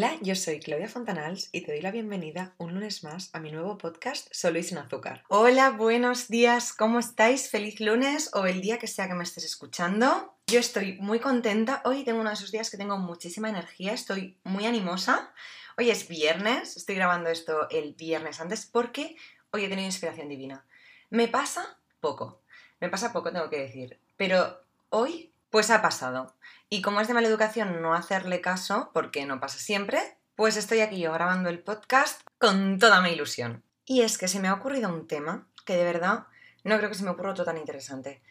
Hola, 0.00 0.16
yo 0.22 0.34
soy 0.34 0.60
Claudia 0.60 0.88
Fontanals 0.88 1.50
y 1.52 1.60
te 1.60 1.72
doy 1.72 1.82
la 1.82 1.90
bienvenida 1.90 2.54
un 2.56 2.72
lunes 2.72 3.04
más 3.04 3.28
a 3.34 3.38
mi 3.38 3.52
nuevo 3.52 3.76
podcast 3.76 4.28
Solo 4.32 4.58
y 4.58 4.62
sin 4.62 4.78
azúcar. 4.78 5.24
Hola, 5.28 5.72
buenos 5.72 6.28
días, 6.28 6.72
¿cómo 6.72 6.98
estáis? 6.98 7.50
Feliz 7.50 7.80
lunes 7.80 8.30
o 8.32 8.46
el 8.46 8.62
día 8.62 8.78
que 8.78 8.86
sea 8.86 9.08
que 9.08 9.14
me 9.14 9.24
estés 9.24 9.44
escuchando. 9.44 10.38
Yo 10.46 10.58
estoy 10.58 10.96
muy 11.00 11.18
contenta, 11.20 11.82
hoy 11.84 12.02
tengo 12.02 12.20
uno 12.20 12.30
de 12.30 12.34
esos 12.36 12.50
días 12.50 12.70
que 12.70 12.78
tengo 12.78 12.96
muchísima 12.96 13.50
energía, 13.50 13.92
estoy 13.92 14.38
muy 14.42 14.64
animosa. 14.64 15.34
Hoy 15.76 15.90
es 15.90 16.08
viernes, 16.08 16.78
estoy 16.78 16.94
grabando 16.94 17.28
esto 17.28 17.68
el 17.68 17.92
viernes 17.92 18.40
antes 18.40 18.64
porque 18.64 19.16
hoy 19.50 19.64
he 19.64 19.68
tenido 19.68 19.84
inspiración 19.84 20.30
divina. 20.30 20.64
Me 21.10 21.28
pasa 21.28 21.78
poco, 22.00 22.40
me 22.80 22.88
pasa 22.88 23.12
poco 23.12 23.32
tengo 23.32 23.50
que 23.50 23.58
decir, 23.58 24.00
pero 24.16 24.62
hoy 24.88 25.29
pues 25.50 25.70
ha 25.70 25.82
pasado. 25.82 26.34
Y 26.68 26.82
como 26.82 27.00
es 27.00 27.08
de 27.08 27.14
mala 27.14 27.28
educación 27.28 27.82
no 27.82 27.94
hacerle 27.94 28.40
caso, 28.40 28.90
porque 28.94 29.26
no 29.26 29.40
pasa 29.40 29.58
siempre, 29.58 30.00
pues 30.36 30.56
estoy 30.56 30.80
aquí 30.80 31.00
yo 31.00 31.12
grabando 31.12 31.50
el 31.50 31.58
podcast 31.58 32.22
con 32.38 32.78
toda 32.78 33.00
mi 33.00 33.10
ilusión. 33.10 33.62
Y 33.84 34.02
es 34.02 34.18
que 34.18 34.28
se 34.28 34.40
me 34.40 34.48
ha 34.48 34.54
ocurrido 34.54 34.88
un 34.88 35.06
tema 35.06 35.48
que 35.66 35.76
de 35.76 35.84
verdad 35.84 36.26
no 36.64 36.76
creo 36.78 36.88
que 36.88 36.94
se 36.94 37.04
me 37.04 37.10
ocurra 37.10 37.32
otro 37.32 37.44
tan 37.44 37.58
interesante. 37.58 38.22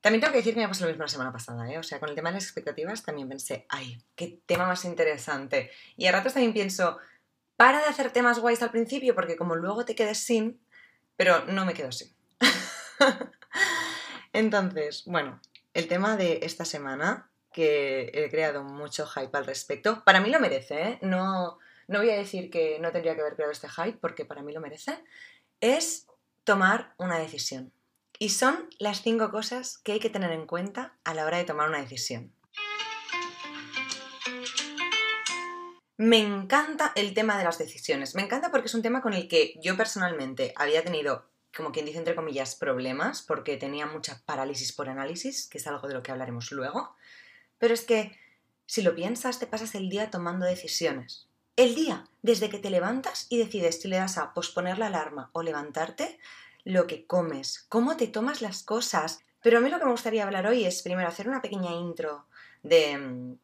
También 0.00 0.20
tengo 0.20 0.32
que 0.32 0.38
decir 0.38 0.54
que 0.54 0.60
me 0.60 0.68
pasó 0.68 0.84
lo 0.84 0.90
mismo 0.90 1.02
la 1.02 1.08
semana 1.08 1.32
pasada, 1.32 1.68
¿eh? 1.70 1.78
O 1.78 1.82
sea, 1.82 1.98
con 1.98 2.08
el 2.08 2.14
tema 2.14 2.30
de 2.30 2.34
las 2.34 2.44
expectativas 2.44 3.02
también 3.02 3.28
pensé, 3.28 3.66
ay, 3.68 4.00
qué 4.14 4.40
tema 4.46 4.66
más 4.66 4.84
interesante. 4.84 5.70
Y 5.96 6.06
a 6.06 6.12
ratos 6.12 6.34
también 6.34 6.52
pienso, 6.52 6.98
para 7.56 7.80
de 7.80 7.86
hacer 7.86 8.12
temas 8.12 8.38
guays 8.38 8.62
al 8.62 8.70
principio, 8.70 9.16
porque 9.16 9.36
como 9.36 9.56
luego 9.56 9.84
te 9.84 9.96
quedes 9.96 10.18
sin, 10.18 10.60
pero 11.16 11.44
no 11.46 11.66
me 11.66 11.74
quedo 11.74 11.90
sin. 11.90 12.14
Entonces, 14.32 15.02
bueno, 15.06 15.40
el 15.78 15.86
tema 15.86 16.16
de 16.16 16.40
esta 16.42 16.64
semana 16.64 17.30
que 17.52 18.10
he 18.12 18.28
creado 18.30 18.64
mucho 18.64 19.06
hype 19.06 19.38
al 19.38 19.46
respecto. 19.46 20.02
Para 20.04 20.20
mí 20.20 20.28
lo 20.28 20.40
merece, 20.40 20.82
¿eh? 20.82 20.98
No, 21.02 21.58
no 21.86 21.98
voy 22.00 22.10
a 22.10 22.16
decir 22.16 22.50
que 22.50 22.80
no 22.80 22.90
tendría 22.90 23.14
que 23.14 23.20
haber 23.20 23.36
creado 23.36 23.52
este 23.52 23.68
hype 23.68 23.96
porque 24.00 24.24
para 24.24 24.42
mí 24.42 24.52
lo 24.52 24.60
merece. 24.60 24.98
Es 25.60 26.08
tomar 26.42 26.94
una 26.98 27.20
decisión. 27.20 27.72
Y 28.18 28.30
son 28.30 28.68
las 28.80 29.02
cinco 29.02 29.30
cosas 29.30 29.78
que 29.78 29.92
hay 29.92 30.00
que 30.00 30.10
tener 30.10 30.32
en 30.32 30.48
cuenta 30.48 30.98
a 31.04 31.14
la 31.14 31.24
hora 31.24 31.38
de 31.38 31.44
tomar 31.44 31.68
una 31.68 31.80
decisión. 31.80 32.32
Me 35.96 36.18
encanta 36.18 36.90
el 36.96 37.14
tema 37.14 37.38
de 37.38 37.44
las 37.44 37.58
decisiones. 37.58 38.16
Me 38.16 38.22
encanta 38.22 38.50
porque 38.50 38.66
es 38.66 38.74
un 38.74 38.82
tema 38.82 39.00
con 39.00 39.14
el 39.14 39.28
que 39.28 39.54
yo 39.62 39.76
personalmente 39.76 40.52
había 40.56 40.82
tenido 40.82 41.28
como 41.56 41.72
quien 41.72 41.86
dice 41.86 41.98
entre 41.98 42.14
comillas, 42.14 42.54
problemas, 42.54 43.22
porque 43.22 43.56
tenía 43.56 43.86
mucha 43.86 44.22
parálisis 44.24 44.72
por 44.72 44.88
análisis, 44.88 45.48
que 45.48 45.58
es 45.58 45.66
algo 45.66 45.88
de 45.88 45.94
lo 45.94 46.02
que 46.02 46.12
hablaremos 46.12 46.52
luego. 46.52 46.94
Pero 47.58 47.74
es 47.74 47.82
que, 47.82 48.16
si 48.66 48.82
lo 48.82 48.94
piensas, 48.94 49.38
te 49.38 49.46
pasas 49.46 49.74
el 49.74 49.88
día 49.88 50.10
tomando 50.10 50.46
decisiones. 50.46 51.28
El 51.56 51.74
día, 51.74 52.04
desde 52.22 52.48
que 52.50 52.58
te 52.58 52.70
levantas 52.70 53.26
y 53.28 53.38
decides 53.38 53.80
si 53.80 53.88
le 53.88 53.96
das 53.96 54.18
a 54.18 54.32
posponer 54.32 54.78
la 54.78 54.86
alarma 54.86 55.30
o 55.32 55.42
levantarte, 55.42 56.18
lo 56.64 56.86
que 56.86 57.06
comes, 57.06 57.66
cómo 57.68 57.96
te 57.96 58.06
tomas 58.06 58.42
las 58.42 58.62
cosas. 58.62 59.20
Pero 59.42 59.58
a 59.58 59.60
mí 59.60 59.70
lo 59.70 59.78
que 59.78 59.86
me 59.86 59.90
gustaría 59.90 60.24
hablar 60.24 60.46
hoy 60.46 60.64
es 60.64 60.82
primero 60.82 61.08
hacer 61.08 61.28
una 61.28 61.42
pequeña 61.42 61.72
intro 61.72 62.26
de 62.62 62.98
mm, 62.98 63.38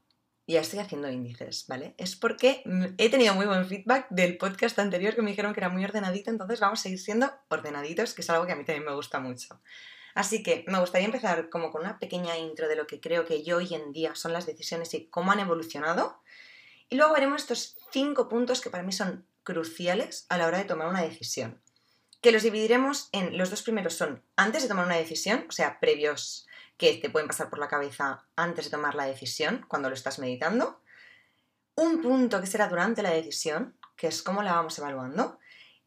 ya 0.47 0.61
estoy 0.61 0.79
haciendo 0.79 1.11
índices, 1.11 1.67
¿vale? 1.69 1.95
Es 1.97 2.17
porque 2.17 2.63
he 2.99 3.09
tenido 3.11 3.35
muy 3.35 3.47
buen 3.47 3.67
feedback 3.67 4.07
del 4.11 4.37
podcast 4.37 4.79
anterior 4.79 5.15
que 5.15 5.23
me 5.23 5.31
dijeron 5.31 5.55
que 5.55 5.61
era 5.61 5.71
muy 5.71 5.85
ordenadito, 5.85 6.31
entonces 6.31 6.61
vamos 6.61 6.81
a 6.81 6.83
seguir 6.83 7.01
siendo 7.01 7.31
ordenaditos, 7.49 8.13
que 8.13 8.23
es 8.23 8.31
algo 8.31 8.47
que 8.47 8.53
a 8.53 8.57
mí 8.57 8.65
también 8.65 8.85
me 8.85 8.95
gusta 8.95 9.21
mucho. 9.21 9.61
Así 10.15 10.43
que 10.43 10.65
me 10.69 10.79
gustaría 10.79 11.07
empezar 11.07 11.49
como 11.49 11.71
con 11.71 11.83
una 11.83 11.99
pequeña 11.99 12.37
intro 12.39 12.69
de 12.69 12.77
lo 12.77 12.87
que 12.87 13.01
creo 13.01 13.25
que 13.25 13.43
yo 13.43 13.57
hoy 13.57 13.75
en 13.75 13.93
día 13.93 14.15
son 14.15 14.33
las 14.33 14.47
decisiones 14.47 14.93
y 14.95 15.07
cómo 15.07 15.33
han 15.33 15.41
evolucionado. 15.41 16.21
Y 16.89 16.97
luego 16.97 17.15
veremos 17.15 17.43
estos 17.43 17.77
cinco 17.91 18.29
puntos 18.29 18.61
que 18.61 18.71
para 18.71 18.85
mí 18.85 18.93
son 18.93 19.27
cruciales 19.43 20.27
a 20.29 20.39
la 20.39 20.47
hora 20.47 20.59
de 20.59 20.65
tomar 20.65 20.89
una 20.89 21.03
decisión. 21.03 21.61
Que 22.21 22.33
los 22.33 22.43
dividiremos 22.43 23.09
en 23.13 23.37
los 23.37 23.51
dos 23.51 23.63
primeros 23.63 23.95
son 23.95 24.23
antes 24.37 24.63
de 24.63 24.69
tomar 24.69 24.87
una 24.87 24.97
decisión, 24.97 25.47
o 25.49 25.53
sea, 25.53 25.81
previos 25.81 26.47
que 26.77 26.95
te 26.95 27.11
pueden 27.11 27.29
pasar 27.29 27.51
por 27.51 27.59
la 27.59 27.69
cabeza 27.69 28.27
antes 28.37 28.67
de 28.67 28.71
tomar 28.71 28.95
la 28.95 29.07
decisión, 29.07 29.65
cuando 29.69 29.89
lo 29.89 29.95
estás 29.95 30.19
meditando. 30.19 30.81
Un 31.77 32.03
punto 32.03 32.41
que 32.41 32.47
será 32.47 32.69
durante 32.69 33.03
la 33.03 33.11
decisión, 33.11 33.77
que 33.97 34.09
es 34.09 34.23
cómo 34.23 34.43
la 34.43 34.55
vamos 34.55 34.79
evaluando. 34.79 35.39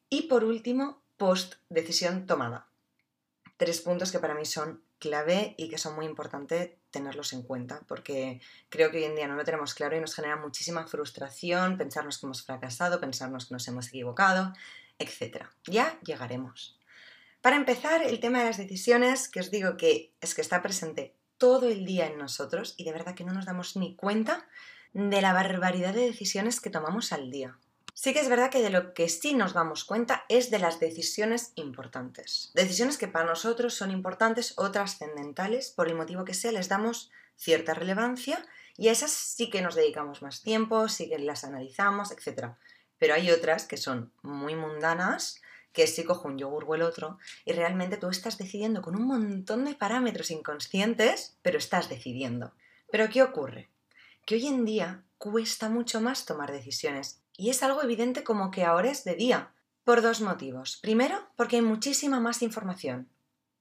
Y 0.09 0.23
por 0.23 0.43
último, 0.43 1.01
post 1.17 1.55
decisión 1.69 2.25
tomada. 2.25 2.67
Tres 3.57 3.81
puntos 3.81 4.11
que 4.11 4.19
para 4.19 4.35
mí 4.35 4.45
son 4.45 4.83
clave 4.99 5.55
y 5.57 5.69
que 5.69 5.77
son 5.77 5.95
muy 5.95 6.05
importantes 6.05 6.71
tenerlos 6.91 7.33
en 7.33 7.43
cuenta, 7.43 7.81
porque 7.87 8.41
creo 8.69 8.91
que 8.91 8.97
hoy 8.97 9.03
en 9.03 9.15
día 9.15 9.27
no 9.27 9.35
lo 9.35 9.43
tenemos 9.43 9.73
claro 9.73 9.95
y 9.95 9.99
nos 9.99 10.15
genera 10.15 10.35
muchísima 10.35 10.87
frustración 10.87 11.77
pensarnos 11.77 12.17
que 12.17 12.25
hemos 12.25 12.43
fracasado, 12.43 12.99
pensarnos 12.99 13.47
que 13.47 13.53
nos 13.53 13.67
hemos 13.67 13.87
equivocado, 13.89 14.53
etc. 14.99 15.45
Ya 15.65 15.99
llegaremos. 16.01 16.76
Para 17.41 17.55
empezar, 17.55 18.03
el 18.03 18.19
tema 18.19 18.39
de 18.39 18.45
las 18.45 18.57
decisiones, 18.57 19.29
que 19.29 19.39
os 19.39 19.51
digo 19.51 19.77
que 19.77 20.13
es 20.21 20.35
que 20.35 20.41
está 20.41 20.61
presente 20.61 21.15
todo 21.37 21.69
el 21.69 21.85
día 21.85 22.07
en 22.07 22.17
nosotros 22.17 22.73
y 22.77 22.83
de 22.83 22.91
verdad 22.91 23.15
que 23.15 23.23
no 23.23 23.33
nos 23.33 23.45
damos 23.45 23.75
ni 23.75 23.95
cuenta 23.95 24.47
de 24.93 25.21
la 25.21 25.33
barbaridad 25.33 25.93
de 25.93 26.01
decisiones 26.01 26.59
que 26.59 26.69
tomamos 26.69 27.13
al 27.13 27.29
día. 27.29 27.57
Sí 27.93 28.13
que 28.13 28.19
es 28.19 28.29
verdad 28.29 28.51
que 28.51 28.61
de 28.61 28.69
lo 28.69 28.93
que 28.93 29.09
sí 29.09 29.33
nos 29.33 29.53
damos 29.53 29.83
cuenta 29.83 30.23
es 30.29 30.51
de 30.51 30.59
las 30.59 30.79
decisiones 30.79 31.51
importantes. 31.55 32.51
Decisiones 32.53 32.97
que 32.97 33.07
para 33.07 33.25
nosotros 33.25 33.73
son 33.73 33.89
importantes 33.89 34.53
o 34.57 34.71
trascendentales, 34.71 35.71
por 35.71 35.87
el 35.87 35.95
motivo 35.95 36.23
que 36.23 36.35
sea, 36.35 36.51
les 36.51 36.69
damos 36.69 37.11
cierta 37.35 37.73
relevancia 37.73 38.45
y 38.77 38.89
a 38.89 38.91
esas 38.91 39.11
sí 39.11 39.49
que 39.49 39.63
nos 39.63 39.73
dedicamos 39.73 40.21
más 40.21 40.43
tiempo, 40.43 40.89
sí 40.89 41.09
que 41.09 41.17
las 41.17 41.43
analizamos, 41.43 42.11
etc. 42.11 42.51
Pero 42.99 43.15
hay 43.15 43.31
otras 43.31 43.65
que 43.65 43.77
son 43.77 44.11
muy 44.21 44.55
mundanas, 44.55 45.41
que 45.77 45.85
si 45.85 46.03
cojo 46.03 46.27
un 46.27 46.39
yogur 46.39 46.65
o 46.67 46.73
el 46.73 46.81
otro, 46.81 47.19
y 47.45 47.51
realmente 47.53 47.97
tú 47.97 48.09
estás 48.09 48.39
decidiendo 48.39 48.81
con 48.81 48.95
un 48.95 49.05
montón 49.05 49.63
de 49.63 49.75
parámetros 49.75 50.31
inconscientes, 50.31 51.37
pero 51.43 51.59
estás 51.59 51.87
decidiendo. 51.87 52.51
Pero 52.91 53.09
¿qué 53.09 53.21
ocurre? 53.21 53.69
Que 54.25 54.33
hoy 54.33 54.47
en 54.47 54.65
día 54.65 55.03
cuesta 55.19 55.69
mucho 55.69 56.01
más 56.01 56.25
tomar 56.25 56.51
decisiones, 56.51 57.21
y 57.37 57.51
es 57.51 57.61
algo 57.61 57.83
evidente 57.83 58.23
como 58.23 58.49
que 58.49 58.63
ahora 58.63 58.89
es 58.89 59.03
de 59.03 59.13
día, 59.13 59.53
por 59.83 60.01
dos 60.01 60.19
motivos. 60.19 60.79
Primero, 60.81 61.29
porque 61.35 61.57
hay 61.57 61.61
muchísima 61.61 62.19
más 62.19 62.41
información. 62.41 63.07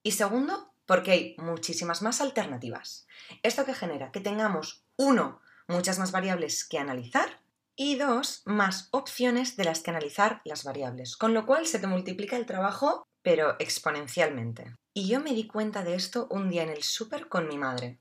Y 0.03 0.12
segundo, 0.12 0.72
porque 0.87 1.10
hay 1.10 1.37
muchísimas 1.37 2.00
más 2.00 2.22
alternativas. 2.22 3.06
Esto 3.43 3.66
que 3.66 3.75
genera 3.75 4.10
que 4.10 4.21
tengamos, 4.21 4.87
uno, 4.97 5.43
muchas 5.69 5.98
más 5.98 6.12
variables 6.12 6.65
que 6.65 6.78
analizar 6.78 7.41
y 7.76 7.97
dos, 7.97 8.42
más 8.47 8.88
opciones 8.91 9.56
de 9.56 9.64
las 9.64 9.82
que 9.82 9.91
analizar 9.91 10.41
las 10.44 10.64
variables, 10.64 11.16
con 11.16 11.34
lo 11.34 11.44
cual 11.44 11.66
se 11.66 11.78
te 11.78 11.87
multiplica 11.87 12.37
el 12.37 12.47
trabajo, 12.47 13.06
pero 13.22 13.56
exponencialmente. 13.59 14.75
Y 14.94 15.09
yo 15.09 15.20
me 15.20 15.34
di 15.34 15.47
cuenta 15.47 15.84
de 15.84 15.94
esto 15.94 16.26
un 16.31 16.48
día 16.48 16.62
en 16.62 16.70
el 16.70 16.82
súper 16.82 17.28
con 17.28 17.48
mi 17.48 17.59
madre. 17.59 18.00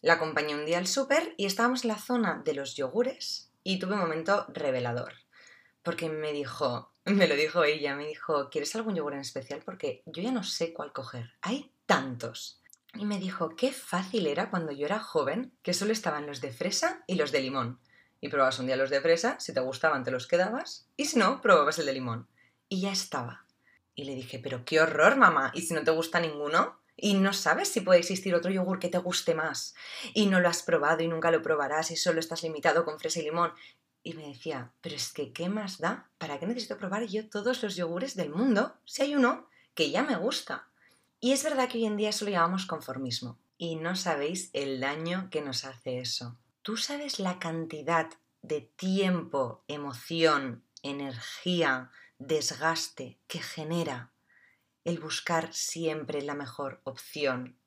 La 0.00 0.14
acompañé 0.14 0.54
un 0.54 0.64
día 0.64 0.78
al 0.78 0.86
súper 0.86 1.34
y 1.36 1.44
estábamos 1.44 1.84
en 1.84 1.88
la 1.88 1.98
zona 1.98 2.40
de 2.42 2.54
los 2.54 2.76
yogures 2.76 3.52
y 3.62 3.78
tuve 3.78 3.92
un 3.92 4.00
momento 4.00 4.46
revelador. 4.48 5.12
Porque 5.82 6.08
me 6.08 6.32
dijo, 6.32 6.94
me 7.04 7.28
lo 7.28 7.36
dijo 7.36 7.62
ella, 7.64 7.94
me 7.94 8.06
dijo, 8.06 8.48
¿quieres 8.48 8.74
algún 8.74 8.94
yogur 8.94 9.12
en 9.12 9.20
especial? 9.20 9.60
Porque 9.62 10.02
yo 10.06 10.22
ya 10.22 10.32
no 10.32 10.44
sé 10.44 10.72
cuál 10.72 10.92
coger. 10.94 11.34
Hay 11.42 11.74
tantos. 11.84 12.62
Y 12.94 13.04
me 13.04 13.18
dijo, 13.18 13.54
qué 13.54 13.70
fácil 13.70 14.26
era 14.26 14.50
cuando 14.50 14.72
yo 14.72 14.86
era 14.86 14.98
joven, 14.98 15.52
que 15.62 15.74
solo 15.74 15.92
estaban 15.92 16.26
los 16.26 16.40
de 16.40 16.52
fresa 16.52 17.04
y 17.06 17.16
los 17.16 17.32
de 17.32 17.40
limón 17.42 17.80
y 18.20 18.28
probabas 18.28 18.58
un 18.58 18.66
día 18.66 18.76
los 18.76 18.90
de 18.90 19.00
fresa, 19.00 19.38
si 19.40 19.54
te 19.54 19.60
gustaban 19.60 20.04
te 20.04 20.10
los 20.10 20.26
quedabas 20.26 20.86
y 20.96 21.06
si 21.06 21.18
no, 21.18 21.40
probabas 21.40 21.78
el 21.78 21.86
de 21.86 21.94
limón. 21.94 22.26
Y 22.68 22.82
ya 22.82 22.92
estaba. 22.92 23.44
Y 23.94 24.04
le 24.04 24.14
dije, 24.14 24.38
pero 24.38 24.64
qué 24.64 24.80
horror, 24.80 25.16
mamá, 25.16 25.50
¿y 25.54 25.62
si 25.62 25.74
no 25.74 25.82
te 25.82 25.90
gusta 25.90 26.20
ninguno? 26.20 26.78
Y 26.96 27.14
no 27.14 27.32
sabes 27.32 27.68
si 27.68 27.80
puede 27.80 28.00
existir 28.00 28.34
otro 28.34 28.50
yogur 28.50 28.78
que 28.78 28.88
te 28.88 28.98
guste 28.98 29.34
más. 29.34 29.74
Y 30.12 30.26
no 30.26 30.40
lo 30.40 30.48
has 30.48 30.62
probado 30.62 31.02
y 31.02 31.08
nunca 31.08 31.30
lo 31.30 31.42
probarás 31.42 31.90
y 31.90 31.96
solo 31.96 32.20
estás 32.20 32.42
limitado 32.42 32.84
con 32.84 32.98
fresa 32.98 33.20
y 33.20 33.24
limón. 33.24 33.52
Y 34.02 34.14
me 34.14 34.28
decía, 34.28 34.72
pero 34.80 34.96
es 34.96 35.12
que 35.12 35.32
¿qué 35.32 35.48
más 35.48 35.78
da? 35.78 36.08
¿Para 36.18 36.38
qué 36.38 36.46
necesito 36.46 36.78
probar 36.78 37.04
yo 37.06 37.28
todos 37.28 37.62
los 37.62 37.76
yogures 37.76 38.16
del 38.16 38.30
mundo 38.30 38.74
si 38.84 39.02
hay 39.02 39.14
uno 39.14 39.48
que 39.74 39.90
ya 39.90 40.02
me 40.02 40.16
gusta? 40.16 40.68
Y 41.20 41.32
es 41.32 41.42
verdad 41.42 41.68
que 41.68 41.78
hoy 41.78 41.86
en 41.86 41.96
día 41.96 42.10
eso 42.10 42.24
lo 42.24 42.30
llamamos 42.30 42.66
conformismo. 42.66 43.38
Y 43.58 43.76
no 43.76 43.96
sabéis 43.96 44.50
el 44.54 44.80
daño 44.80 45.28
que 45.30 45.42
nos 45.42 45.64
hace 45.64 45.98
eso. 45.98 46.36
¿Tú 46.62 46.76
sabes 46.76 47.18
la 47.18 47.38
cantidad 47.38 48.08
de 48.42 48.60
tiempo, 48.60 49.64
emoción, 49.68 50.64
energía, 50.82 51.90
desgaste 52.18 53.18
que 53.26 53.40
genera 53.40 54.12
el 54.84 54.98
buscar 54.98 55.52
siempre 55.52 56.22
la 56.22 56.34
mejor 56.34 56.80
opción, 56.84 57.58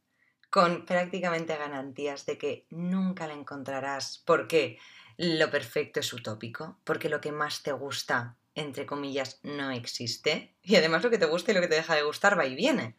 con 0.50 0.86
prácticamente 0.86 1.58
garantías 1.58 2.26
de 2.26 2.38
que 2.38 2.66
nunca 2.70 3.28
la 3.28 3.34
encontrarás 3.34 4.22
porque 4.26 4.80
lo 5.18 5.50
perfecto 5.52 6.00
es 6.00 6.12
utópico, 6.12 6.78
porque 6.84 7.10
lo 7.10 7.22
que 7.22 7.32
más 7.32 7.64
te 7.64 7.72
gusta, 7.72 8.36
entre 8.56 8.86
comillas, 8.86 9.40
no 9.44 9.72
existe, 9.72 10.54
y 10.64 10.76
además 10.76 11.04
lo 11.04 11.10
que 11.10 11.18
te 11.18 11.26
gusta 11.26 11.52
y 11.52 11.54
lo 11.54 11.62
que 11.62 11.68
te 11.68 11.76
deja 11.76 11.96
de 11.96 12.04
gustar 12.04 12.38
va 12.38 12.46
y 12.46 12.56
viene. 12.56 12.96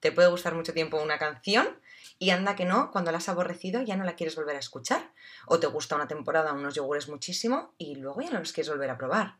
Te 0.00 0.12
puede 0.12 0.28
gustar 0.28 0.54
mucho 0.54 0.72
tiempo 0.72 1.02
una 1.02 1.18
canción 1.18 1.68
Y 2.18 2.30
anda 2.30 2.56
que 2.56 2.64
no, 2.64 2.90
cuando 2.90 3.12
la 3.12 3.18
has 3.18 3.28
aborrecido 3.28 3.82
ya 3.82 3.96
no 3.96 4.04
la 4.04 4.16
quieres 4.16 4.36
volver 4.36 4.56
a 4.56 4.60
escuchar. 4.60 5.12
O 5.46 5.60
te 5.60 5.66
gusta 5.66 5.96
una 5.96 6.08
temporada 6.08 6.52
unos 6.52 6.74
yogures 6.74 7.08
muchísimo 7.08 7.74
y 7.78 7.96
luego 7.96 8.20
ya 8.20 8.30
no 8.30 8.38
los 8.38 8.52
quieres 8.52 8.70
volver 8.70 8.90
a 8.90 8.98
probar. 8.98 9.36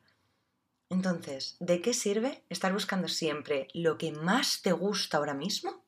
Entonces, 0.88 1.56
¿de 1.58 1.80
qué 1.82 1.94
sirve 1.94 2.44
estar 2.48 2.72
buscando 2.72 3.08
siempre 3.08 3.68
lo 3.74 3.98
que 3.98 4.12
más 4.12 4.62
te 4.62 4.72
gusta 4.72 5.18
ahora 5.18 5.34
mismo? 5.34 5.84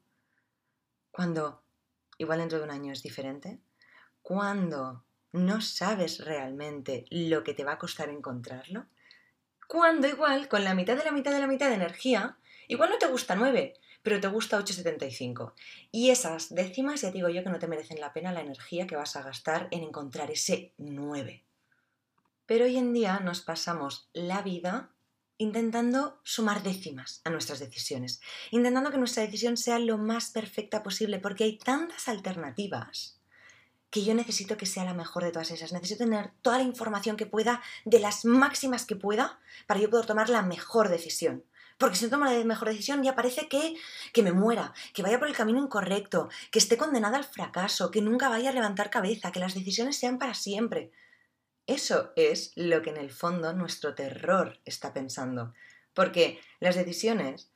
Cuando 1.10 1.62
igual 2.18 2.40
dentro 2.40 2.58
de 2.58 2.64
un 2.64 2.70
año 2.70 2.92
es 2.92 3.02
diferente. 3.02 3.58
Cuando 4.22 5.04
no 5.32 5.60
sabes 5.60 6.24
realmente 6.24 7.06
lo 7.10 7.44
que 7.44 7.54
te 7.54 7.64
va 7.64 7.72
a 7.72 7.78
costar 7.78 8.08
encontrarlo. 8.08 8.86
Cuando 9.66 10.08
igual, 10.08 10.48
con 10.48 10.64
la 10.64 10.74
mitad 10.74 10.96
de 10.96 11.04
la 11.04 11.12
mitad 11.12 11.32
de 11.32 11.40
la 11.40 11.46
mitad 11.46 11.68
de 11.68 11.76
energía, 11.76 12.38
igual 12.66 12.90
no 12.90 12.98
te 12.98 13.06
gusta 13.06 13.34
9, 13.34 13.74
pero 14.02 14.20
te 14.20 14.28
gusta 14.28 14.58
8,75. 14.58 15.52
Y 15.90 16.10
esas 16.10 16.54
décimas 16.54 17.02
ya 17.02 17.10
digo 17.10 17.28
yo 17.28 17.42
que 17.42 17.50
no 17.50 17.58
te 17.58 17.68
merecen 17.68 18.00
la 18.00 18.12
pena 18.12 18.32
la 18.32 18.40
energía 18.40 18.86
que 18.86 18.96
vas 18.96 19.16
a 19.16 19.22
gastar 19.22 19.68
en 19.70 19.82
encontrar 19.82 20.30
ese 20.30 20.72
9. 20.78 21.44
Pero 22.46 22.64
hoy 22.64 22.78
en 22.78 22.92
día 22.92 23.20
nos 23.20 23.40
pasamos 23.40 24.08
la 24.12 24.42
vida 24.42 24.90
intentando 25.36 26.18
sumar 26.24 26.62
décimas 26.62 27.20
a 27.24 27.30
nuestras 27.30 27.60
decisiones, 27.60 28.20
intentando 28.50 28.90
que 28.90 28.98
nuestra 28.98 29.22
decisión 29.22 29.56
sea 29.56 29.78
lo 29.78 29.96
más 29.96 30.30
perfecta 30.30 30.82
posible, 30.82 31.20
porque 31.20 31.44
hay 31.44 31.58
tantas 31.58 32.08
alternativas 32.08 33.18
que 33.90 34.04
yo 34.04 34.14
necesito 34.14 34.56
que 34.56 34.66
sea 34.66 34.84
la 34.84 34.94
mejor 34.94 35.24
de 35.24 35.30
todas 35.30 35.50
esas. 35.50 35.72
Necesito 35.72 36.04
tener 36.04 36.32
toda 36.42 36.58
la 36.58 36.64
información 36.64 37.16
que 37.16 37.26
pueda, 37.26 37.62
de 37.84 38.00
las 38.00 38.24
máximas 38.24 38.84
que 38.84 38.96
pueda, 38.96 39.40
para 39.66 39.80
yo 39.80 39.88
poder 39.88 40.06
tomar 40.06 40.28
la 40.28 40.42
mejor 40.42 40.88
decisión. 40.88 41.44
Porque 41.78 41.96
si 41.96 42.04
no 42.04 42.10
tomo 42.10 42.24
la 42.24 42.44
mejor 42.44 42.68
decisión 42.68 43.02
ya 43.02 43.14
parece 43.14 43.48
que, 43.48 43.76
que 44.12 44.22
me 44.22 44.32
muera, 44.32 44.74
que 44.92 45.02
vaya 45.02 45.18
por 45.18 45.28
el 45.28 45.36
camino 45.36 45.62
incorrecto, 45.62 46.28
que 46.50 46.58
esté 46.58 46.76
condenada 46.76 47.16
al 47.16 47.24
fracaso, 47.24 47.90
que 47.90 48.02
nunca 48.02 48.28
vaya 48.28 48.50
a 48.50 48.52
levantar 48.52 48.90
cabeza, 48.90 49.30
que 49.32 49.40
las 49.40 49.54
decisiones 49.54 49.96
sean 49.96 50.18
para 50.18 50.34
siempre. 50.34 50.90
Eso 51.68 52.12
es 52.16 52.52
lo 52.56 52.82
que 52.82 52.90
en 52.90 52.96
el 52.96 53.10
fondo 53.10 53.52
nuestro 53.52 53.94
terror 53.94 54.58
está 54.64 54.92
pensando. 54.92 55.54
Porque 55.94 56.40
las 56.60 56.76
decisiones, 56.76 57.50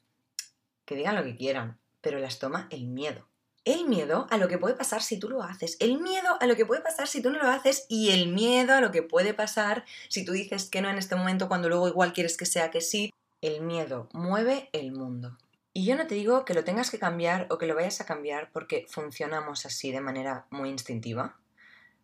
que 0.84 0.96
digan 0.96 1.16
lo 1.16 1.24
que 1.24 1.36
quieran, 1.36 1.78
pero 2.00 2.18
las 2.18 2.38
toma 2.38 2.68
el 2.70 2.86
miedo. 2.86 3.26
El 3.64 3.86
miedo 3.86 4.26
a 4.30 4.36
lo 4.38 4.48
que 4.48 4.58
puede 4.58 4.74
pasar 4.74 5.02
si 5.02 5.18
tú 5.18 5.28
lo 5.28 5.42
haces, 5.42 5.76
el 5.80 5.98
miedo 5.98 6.36
a 6.40 6.46
lo 6.46 6.56
que 6.56 6.66
puede 6.66 6.82
pasar 6.82 7.06
si 7.06 7.22
tú 7.22 7.30
no 7.30 7.38
lo 7.38 7.48
haces 7.48 7.86
y 7.88 8.10
el 8.10 8.28
miedo 8.28 8.74
a 8.74 8.80
lo 8.80 8.90
que 8.90 9.02
puede 9.02 9.34
pasar 9.34 9.84
si 10.08 10.24
tú 10.24 10.32
dices 10.32 10.68
que 10.68 10.82
no 10.82 10.90
en 10.90 10.98
este 10.98 11.14
momento 11.14 11.48
cuando 11.48 11.68
luego 11.68 11.88
igual 11.88 12.12
quieres 12.12 12.36
que 12.36 12.44
sea 12.44 12.70
que 12.70 12.80
sí. 12.80 13.12
El 13.42 13.60
miedo 13.60 14.08
mueve 14.12 14.70
el 14.72 14.92
mundo. 14.92 15.36
Y 15.72 15.84
yo 15.84 15.96
no 15.96 16.06
te 16.06 16.14
digo 16.14 16.44
que 16.44 16.54
lo 16.54 16.62
tengas 16.62 16.92
que 16.92 17.00
cambiar 17.00 17.48
o 17.50 17.58
que 17.58 17.66
lo 17.66 17.74
vayas 17.74 18.00
a 18.00 18.06
cambiar 18.06 18.52
porque 18.52 18.86
funcionamos 18.88 19.66
así 19.66 19.90
de 19.90 20.00
manera 20.00 20.46
muy 20.50 20.68
instintiva. 20.68 21.40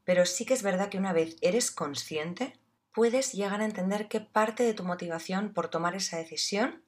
Pero 0.05 0.26
sí 0.26 0.44
que 0.44 0.55
es 0.55 0.64
verdad 0.64 0.88
que 0.88 0.99
una 0.99 1.12
vez 1.12 1.37
eres 1.40 1.70
consciente, 1.70 2.58
puedes 2.93 3.35
llegar 3.35 3.61
a 3.61 3.67
entender 3.67 4.08
qué 4.08 4.20
parte 4.20 4.64
de 4.64 4.75
tu 4.75 4.82
motivación 4.82 5.52
por 5.52 5.69
tomar 5.69 5.94
esa 5.94 6.17
decisión 6.17 6.82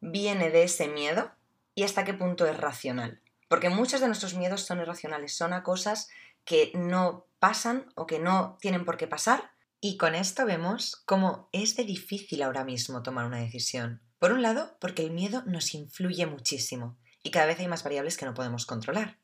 viene 0.00 0.48
de 0.48 0.62
ese 0.62 0.88
miedo 0.88 1.32
y 1.74 1.82
hasta 1.82 2.04
qué 2.04 2.14
punto 2.14 2.46
es 2.46 2.56
racional. 2.56 3.20
Porque 3.48 3.68
muchos 3.68 4.00
de 4.00 4.06
nuestros 4.06 4.34
miedos 4.34 4.62
son 4.62 4.80
irracionales, 4.80 5.36
son 5.36 5.52
a 5.52 5.62
cosas 5.62 6.08
que 6.46 6.72
no 6.74 7.26
pasan 7.38 7.92
o 7.96 8.06
que 8.06 8.18
no 8.18 8.56
tienen 8.62 8.86
por 8.86 8.96
qué 8.96 9.06
pasar. 9.06 9.50
Y 9.82 9.96
con 9.96 10.14
esto 10.14 10.44
vemos 10.44 10.96
cómo 11.06 11.48
es 11.52 11.74
de 11.74 11.84
difícil 11.84 12.42
ahora 12.42 12.64
mismo 12.64 13.02
tomar 13.02 13.24
una 13.24 13.40
decisión. 13.40 14.02
Por 14.18 14.32
un 14.32 14.42
lado, 14.42 14.76
porque 14.78 15.02
el 15.02 15.10
miedo 15.10 15.42
nos 15.46 15.72
influye 15.72 16.26
muchísimo 16.26 16.98
y 17.22 17.30
cada 17.30 17.46
vez 17.46 17.60
hay 17.60 17.68
más 17.68 17.82
variables 17.82 18.18
que 18.18 18.26
no 18.26 18.34
podemos 18.34 18.66
controlar. 18.66 19.18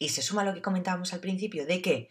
Y 0.00 0.08
se 0.08 0.22
suma 0.22 0.42
lo 0.42 0.52
que 0.52 0.62
comentábamos 0.62 1.12
al 1.12 1.20
principio 1.20 1.64
de 1.64 1.80
que 1.80 2.08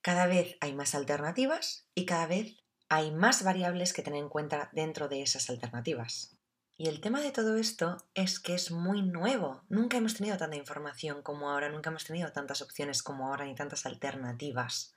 cada 0.00 0.28
vez 0.28 0.56
hay 0.60 0.74
más 0.74 0.94
alternativas 0.94 1.88
y 1.94 2.06
cada 2.06 2.28
vez 2.28 2.56
hay 2.88 3.10
más 3.10 3.42
variables 3.42 3.92
que 3.92 4.02
tener 4.02 4.20
en 4.20 4.28
cuenta 4.28 4.70
dentro 4.72 5.08
de 5.08 5.22
esas 5.22 5.50
alternativas. 5.50 6.36
Y 6.76 6.88
el 6.88 7.00
tema 7.00 7.20
de 7.20 7.32
todo 7.32 7.56
esto 7.56 7.96
es 8.14 8.38
que 8.38 8.54
es 8.54 8.70
muy 8.70 9.02
nuevo. 9.02 9.64
Nunca 9.68 9.96
hemos 9.96 10.14
tenido 10.14 10.36
tanta 10.36 10.56
información 10.56 11.22
como 11.22 11.50
ahora, 11.50 11.68
nunca 11.68 11.90
hemos 11.90 12.04
tenido 12.04 12.30
tantas 12.30 12.62
opciones 12.62 13.02
como 13.02 13.26
ahora 13.26 13.44
ni 13.44 13.56
tantas 13.56 13.86
alternativas. 13.86 14.94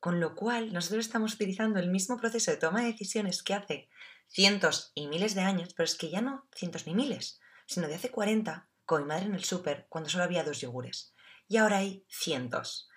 Con 0.00 0.20
lo 0.20 0.34
cual, 0.34 0.72
nosotros 0.72 1.06
estamos 1.06 1.34
utilizando 1.34 1.80
el 1.80 1.90
mismo 1.90 2.16
proceso 2.16 2.50
de 2.50 2.56
toma 2.58 2.80
de 2.80 2.92
decisiones 2.92 3.42
que 3.42 3.54
hace 3.54 3.88
cientos 4.28 4.92
y 4.94 5.08
miles 5.08 5.34
de 5.34 5.42
años, 5.42 5.72
pero 5.74 5.84
es 5.84 5.96
que 5.96 6.10
ya 6.10 6.20
no 6.20 6.48
cientos 6.54 6.86
ni 6.86 6.94
miles, 6.94 7.40
sino 7.66 7.88
de 7.88 7.94
hace 7.94 8.10
40, 8.10 8.68
con 8.84 9.02
mi 9.02 9.08
madre 9.08 9.26
en 9.26 9.34
el 9.34 9.44
súper, 9.44 9.86
cuando 9.88 10.10
solo 10.10 10.24
había 10.24 10.44
dos 10.44 10.60
yogures. 10.60 11.14
Y 11.48 11.56
ahora 11.56 11.78
hay 11.78 12.04
cientos. 12.08 12.88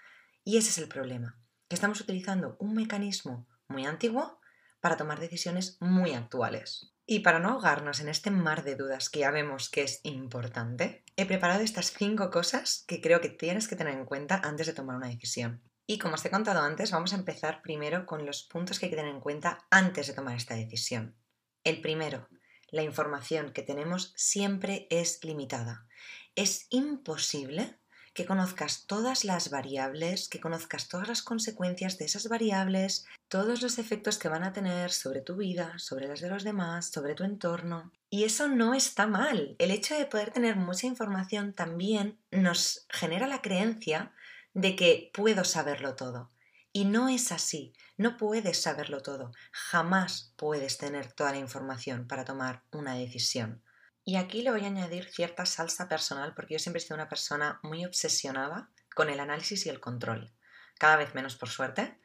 Y 0.44 0.58
ese 0.58 0.70
es 0.70 0.78
el 0.78 0.88
problema, 0.88 1.40
que 1.68 1.76
estamos 1.76 2.02
utilizando 2.02 2.58
un 2.60 2.74
mecanismo 2.74 3.48
muy 3.68 3.86
antiguo 3.86 4.40
para 4.80 4.98
tomar 4.98 5.20
decisiones 5.20 5.78
muy 5.80 6.14
actuales. 6.14 6.94
Y 7.06 7.20
para 7.20 7.40
no 7.40 7.50
ahogarnos 7.50 8.00
en 8.00 8.10
este 8.10 8.30
mar 8.30 8.64
de 8.64 8.76
dudas 8.76 9.10
que 9.10 9.22
ya 9.22 9.32
vemos 9.32 9.70
que 9.70 9.82
es 9.82 10.00
importante, 10.04 11.04
he 11.16 11.26
preparado 11.26 11.62
estas 11.62 11.92
cinco 11.92 12.30
cosas 12.30 12.84
que 12.88 13.02
creo 13.02 13.20
que 13.20 13.30
tienes 13.30 13.68
que 13.68 13.76
tener 13.76 13.96
en 13.96 14.06
cuenta 14.06 14.40
antes 14.44 14.68
de 14.68 14.74
tomar 14.74 14.96
una 14.96 15.08
decisión. 15.08 15.64
Y 15.92 15.98
como 15.98 16.14
os 16.14 16.26
he 16.26 16.30
contado 16.30 16.62
antes, 16.62 16.92
vamos 16.92 17.14
a 17.14 17.16
empezar 17.16 17.64
primero 17.64 18.06
con 18.06 18.24
los 18.24 18.44
puntos 18.44 18.78
que 18.78 18.86
hay 18.86 18.90
que 18.92 18.96
tener 18.96 19.12
en 19.12 19.20
cuenta 19.20 19.66
antes 19.72 20.06
de 20.06 20.14
tomar 20.14 20.36
esta 20.36 20.54
decisión. 20.54 21.16
El 21.64 21.82
primero, 21.82 22.30
la 22.70 22.84
información 22.84 23.54
que 23.54 23.64
tenemos 23.64 24.14
siempre 24.16 24.86
es 24.92 25.24
limitada. 25.24 25.88
Es 26.36 26.68
imposible 26.70 27.80
que 28.14 28.28
conozcas 28.28 28.86
todas 28.86 29.26
las 29.26 29.50
variables, 29.50 30.30
que 30.30 30.40
conozcas 30.40 30.90
todas 30.90 31.08
las 31.08 31.24
consecuencias 31.24 31.98
de 31.98 32.06
esas 32.06 32.30
variables, 32.30 33.08
todos 33.28 33.64
los 33.64 33.80
efectos 33.80 34.20
que 34.20 34.30
van 34.30 34.44
a 34.44 34.54
tener 34.54 34.92
sobre 34.92 35.22
tu 35.22 35.38
vida, 35.38 35.74
sobre 35.80 36.08
las 36.08 36.22
de 36.22 36.30
los 36.30 36.44
demás, 36.44 36.92
sobre 36.92 37.16
tu 37.16 37.24
entorno. 37.24 37.92
Y 38.12 38.26
eso 38.26 38.48
no 38.48 38.76
está 38.76 39.08
mal. 39.08 39.56
El 39.58 39.72
hecho 39.72 39.98
de 39.98 40.06
poder 40.06 40.30
tener 40.30 40.56
mucha 40.56 40.86
información 40.86 41.54
también 41.54 42.20
nos 42.30 42.86
genera 42.90 43.26
la 43.26 43.42
creencia 43.42 44.14
de 44.60 44.76
que 44.76 45.10
puedo 45.14 45.46
saberlo 45.46 45.96
todo. 45.96 46.32
Y 46.72 46.86
no 46.86 47.08
es 47.10 47.32
así, 47.32 47.74
no 47.98 48.18
puedes 48.18 48.62
saberlo 48.62 49.02
todo, 49.02 49.32
jamás 49.52 50.34
puedes 50.36 50.78
tener 50.78 51.12
toda 51.14 51.32
la 51.32 51.38
información 51.38 52.08
para 52.08 52.26
tomar 52.26 52.64
una 52.72 52.94
decisión. 52.96 53.64
Y 54.04 54.18
aquí 54.18 54.42
le 54.42 54.52
voy 54.52 54.64
a 54.66 54.68
añadir 54.68 55.06
cierta 55.06 55.46
salsa 55.46 55.88
personal 55.88 56.34
porque 56.36 56.56
yo 56.56 56.60
siempre 56.60 56.80
he 56.80 56.84
sido 56.84 56.96
una 56.96 57.10
persona 57.10 57.60
muy 57.64 57.86
obsesionada 57.86 58.70
con 58.94 59.10
el 59.10 59.20
análisis 59.20 59.66
y 59.66 59.70
el 59.70 59.80
control. 59.80 60.34
Cada 60.78 60.98
vez 60.98 61.16
menos 61.16 61.36
por 61.36 61.50
suerte. 61.50 62.00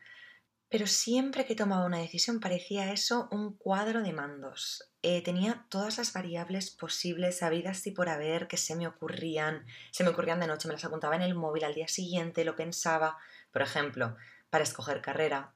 Pero 0.69 0.87
siempre 0.87 1.47
que 1.47 1.55
tomaba 1.55 1.87
una 1.87 1.99
decisión 1.99 2.41
parecía 2.41 2.93
eso 2.93 3.29
un 3.31 3.57
cuadro 3.57 4.03
de 4.03 4.13
mandos. 4.13 4.94
Eh, 5.07 5.21
tenía 5.21 5.67
todas 5.69 5.99
las 5.99 6.15
variables 6.15 6.71
posibles, 6.71 7.43
habidas 7.43 7.87
y 7.87 7.91
por 7.91 8.09
haber, 8.09 8.49
que 8.49 8.57
se 8.57 8.75
me 8.75 8.87
ocurrían. 8.87 9.67
Se 9.91 10.03
me 10.03 10.09
ocurrían 10.09 10.41
de 10.41 10.47
noche, 10.47 10.67
me 10.67 10.73
las 10.73 10.85
apuntaba 10.87 11.15
en 11.15 11.21
el 11.21 11.35
móvil 11.35 11.65
al 11.65 11.75
día 11.75 11.89
siguiente, 11.89 12.43
lo 12.43 12.57
pensaba. 12.57 13.19
Por 13.53 13.61
ejemplo, 13.61 14.17
para 14.49 14.65
escoger 14.65 15.03
carrera, 15.03 15.53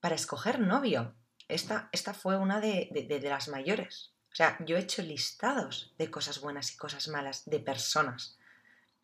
para 0.00 0.16
escoger 0.16 0.58
novio. 0.58 1.14
Esta, 1.46 1.88
esta 1.92 2.12
fue 2.12 2.38
una 2.38 2.58
de, 2.58 2.88
de 3.08 3.28
las 3.28 3.46
mayores. 3.46 4.14
O 4.32 4.34
sea, 4.34 4.58
yo 4.66 4.76
he 4.76 4.80
hecho 4.80 5.02
listados 5.02 5.94
de 5.96 6.10
cosas 6.10 6.40
buenas 6.40 6.74
y 6.74 6.76
cosas 6.76 7.06
malas 7.06 7.44
de 7.48 7.60
personas. 7.60 8.36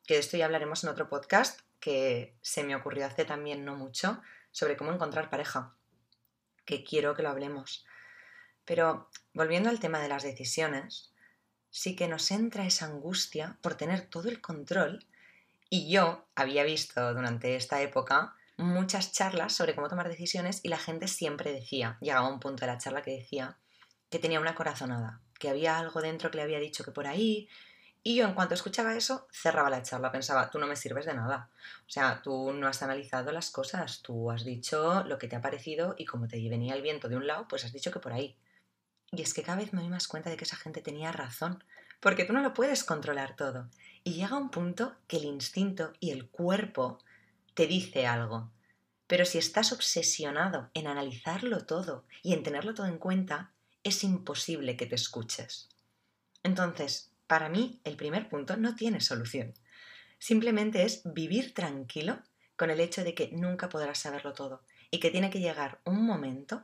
Que 0.09 0.15
de 0.15 0.21
esto 0.21 0.37
ya 0.37 0.47
hablaremos 0.47 0.83
en 0.83 0.91
otro 0.91 1.09
podcast 1.09 1.61
que 1.79 2.35
se 2.43 2.65
me 2.65 2.75
ocurrió 2.75 3.07
hace 3.07 3.25
también 3.25 3.65
no 3.65 3.77
mucho 3.77 4.21
sobre 4.51 4.77
cómo 4.77 4.93
encontrar 4.93 5.31
pareja. 5.31 5.77
Que 6.65 6.83
quiero 6.83 7.15
que 7.15 7.23
lo 7.23 7.29
hablemos. 7.29 7.87
Pero 8.65 9.09
volviendo 9.33 9.71
al 9.71 9.81
tema 9.81 10.01
de 10.01 10.09
las 10.09 10.23
decisiones, 10.23 11.13
sí 11.71 11.97
que 11.97 12.09
nos 12.09 12.31
entra 12.31 12.65
esa 12.65 12.87
angustia 12.87 13.59
por 13.61 13.75
tener 13.75 14.03
todo 14.03 14.29
el 14.29 14.41
control. 14.41 15.05
Y 15.69 15.91
yo 15.91 16.25
había 16.35 16.63
visto 16.63 17.13
durante 17.15 17.57
esta 17.57 17.83
época 17.83 18.37
muchas 18.57 19.13
charlas 19.13 19.53
sobre 19.53 19.75
cómo 19.75 19.89
tomar 19.89 20.09
decisiones 20.09 20.61
y 20.63 20.69
la 20.69 20.79
gente 20.79 21.09
siempre 21.09 21.53
decía, 21.53 21.99
llegaba 22.01 22.29
un 22.29 22.41
punto 22.41 22.61
de 22.61 22.73
la 22.73 22.79
charla 22.79 23.03
que 23.03 23.11
decía, 23.11 23.59
que 24.09 24.21
tenía 24.21 24.41
una 24.41 24.55
corazonada, 24.55 25.21
que 25.41 25.49
había 25.49 25.79
algo 25.79 26.01
dentro 26.01 26.31
que 26.31 26.37
le 26.37 26.45
había 26.45 26.61
dicho 26.61 26.85
que 26.85 26.93
por 26.93 27.09
ahí. 27.09 27.49
Y 28.05 28.17
yo 28.17 28.27
en 28.27 28.35
cuanto 28.35 28.55
escuchaba 28.55 28.95
eso, 28.95 29.27
cerraba 29.33 29.71
la 29.71 29.83
charla, 29.83 30.13
pensaba, 30.13 30.51
tú 30.51 30.59
no 30.59 30.67
me 30.67 30.77
sirves 30.77 31.07
de 31.07 31.15
nada. 31.15 31.51
O 31.89 31.91
sea, 31.91 32.21
tú 32.23 32.53
no 32.53 32.69
has 32.69 32.83
analizado 32.83 33.33
las 33.33 33.51
cosas, 33.51 34.03
tú 34.03 34.31
has 34.31 34.45
dicho 34.45 35.03
lo 35.05 35.19
que 35.19 35.27
te 35.27 35.37
ha 35.37 35.41
parecido 35.41 35.97
y 35.99 36.05
como 36.05 36.29
te 36.29 36.37
venía 36.49 36.75
el 36.75 36.83
viento 36.83 37.09
de 37.09 37.17
un 37.17 37.27
lado, 37.27 37.49
pues 37.49 37.65
has 37.65 37.73
dicho 37.73 37.91
que 37.91 37.99
por 37.99 38.13
ahí. 38.13 38.37
Y 39.11 39.23
es 39.23 39.35
que 39.35 39.43
cada 39.43 39.59
vez 39.59 39.73
me 39.73 39.81
doy 39.81 39.91
más 39.91 40.09
cuenta 40.09 40.31
de 40.31 40.37
que 40.37 40.45
esa 40.45 40.57
gente 40.57 40.83
tenía 40.83 41.13
razón, 41.13 41.63
porque 42.01 42.25
tú 42.25 42.33
no 42.33 42.43
lo 42.43 42.55
puedes 42.55 42.85
controlar 42.85 43.37
todo. 43.37 43.69
Y 44.03 44.15
llega 44.15 44.37
un 44.37 44.51
punto 44.51 44.97
que 45.07 45.17
el 45.17 45.25
instinto 45.25 45.93
y 46.01 46.11
el 46.11 46.29
cuerpo 46.29 46.99
te 47.55 47.67
dice 47.67 48.07
algo. 48.07 48.51
Pero 49.07 49.25
si 49.25 49.39
estás 49.39 49.73
obsesionado 49.73 50.71
en 50.75 50.87
analizarlo 50.87 51.65
todo 51.67 52.05
y 52.23 52.33
en 52.33 52.43
tenerlo 52.43 52.75
todo 52.75 52.87
en 52.87 52.99
cuenta, 52.99 53.53
es 53.83 54.03
imposible 54.03 54.77
que 54.77 54.87
te 54.87 54.95
escuches. 54.95 55.69
Entonces, 56.43 57.11
para 57.27 57.49
mí, 57.49 57.81
el 57.85 57.97
primer 57.97 58.29
punto 58.29 58.57
no 58.57 58.75
tiene 58.75 59.01
solución. 59.01 59.55
Simplemente 60.19 60.85
es 60.85 61.03
vivir 61.05 61.55
tranquilo 61.55 62.23
con 62.57 62.71
el 62.71 62.81
hecho 62.81 63.05
de 63.05 63.15
que 63.15 63.31
nunca 63.33 63.69
podrás 63.69 63.99
saberlo 63.99 64.33
todo 64.33 64.63
y 64.91 65.01
que 65.01 65.11
tiene 65.11 65.31
que 65.31 65.41
llegar 65.41 65.81
un 65.85 66.05
momento, 66.07 66.63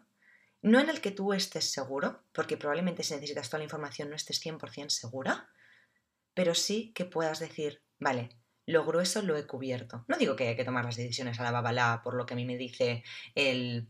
no 0.62 0.80
en 0.80 0.90
el 0.90 1.00
que 1.00 1.10
tú 1.10 1.32
estés 1.32 1.72
seguro, 1.72 2.22
porque 2.32 2.56
probablemente 2.56 3.02
si 3.02 3.14
necesitas 3.14 3.48
toda 3.48 3.58
la 3.58 3.64
información 3.64 4.10
no 4.10 4.16
estés 4.16 4.44
100% 4.44 4.90
segura, 4.90 5.48
pero 6.34 6.54
sí 6.54 6.92
que 6.94 7.04
puedas 7.04 7.38
decir, 7.38 7.82
vale, 7.98 8.30
lo 8.66 8.84
grueso 8.84 9.22
lo 9.22 9.36
he 9.36 9.46
cubierto. 9.46 10.04
No 10.08 10.16
digo 10.16 10.36
que 10.36 10.48
hay 10.48 10.56
que 10.56 10.64
tomar 10.64 10.84
las 10.84 10.96
decisiones 10.96 11.40
a 11.40 11.44
la 11.44 11.50
babalá 11.50 12.02
por 12.04 12.14
lo 12.14 12.26
que 12.26 12.34
a 12.34 12.36
mí 12.36 12.44
me 12.44 12.56
dice 12.56 13.02
el 13.34 13.88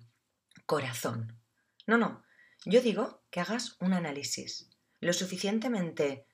corazón. 0.67 1.39
No, 1.87 1.99
no. 1.99 2.23
Yo 2.65 2.81
digo 2.81 3.23
que 3.31 3.41
hagas 3.41 3.77
un 3.81 3.93
análisis 3.93 4.71
lo 5.01 5.13
suficientemente 5.13 6.27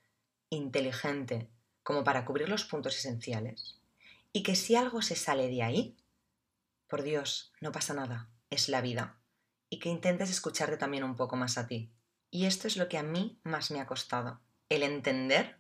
inteligente 0.51 1.51
como 1.83 2.05
para 2.05 2.25
cubrir 2.25 2.49
los 2.49 2.65
puntos 2.65 2.97
esenciales 2.97 3.81
y 4.33 4.43
que 4.43 4.57
si 4.57 4.77
algo 4.77 5.03
se 5.03 5.17
sale 5.17 5.49
de 5.49 5.63
ahí, 5.63 5.97
por 6.89 7.03
Dios, 7.03 7.53
no 7.61 7.73
pasa 7.73 7.95
nada, 7.95 8.29
es 8.51 8.69
la 8.69 8.81
vida. 8.81 9.19
Y 9.77 9.79
que 9.79 9.91
intentes 9.91 10.31
escucharte 10.31 10.79
también 10.79 11.05
un 11.05 11.17
poco 11.17 11.37
más 11.37 11.59
a 11.59 11.67
ti. 11.67 11.93
Y 12.31 12.47
esto 12.47 12.67
es 12.67 12.79
lo 12.79 12.89
que 12.89 12.97
a 12.97 13.03
mí 13.03 13.39
más 13.43 13.71
me 13.71 13.79
ha 13.79 13.87
costado, 13.87 14.41
el 14.71 14.83
entender 14.83 15.59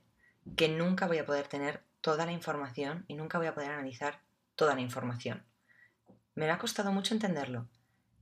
que 0.57 0.71
nunca 0.71 1.07
voy 1.07 1.19
a 1.19 1.27
poder 1.27 1.49
tener 1.49 1.85
toda 2.01 2.25
la 2.25 2.33
información 2.33 3.05
y 3.09 3.15
nunca 3.15 3.37
voy 3.37 3.47
a 3.47 3.55
poder 3.55 3.73
analizar 3.73 4.23
toda 4.55 4.75
la 4.75 4.81
información. 4.81 5.45
Me 6.35 6.51
ha 6.51 6.57
costado 6.57 6.93
mucho 6.93 7.13
entenderlo, 7.13 7.69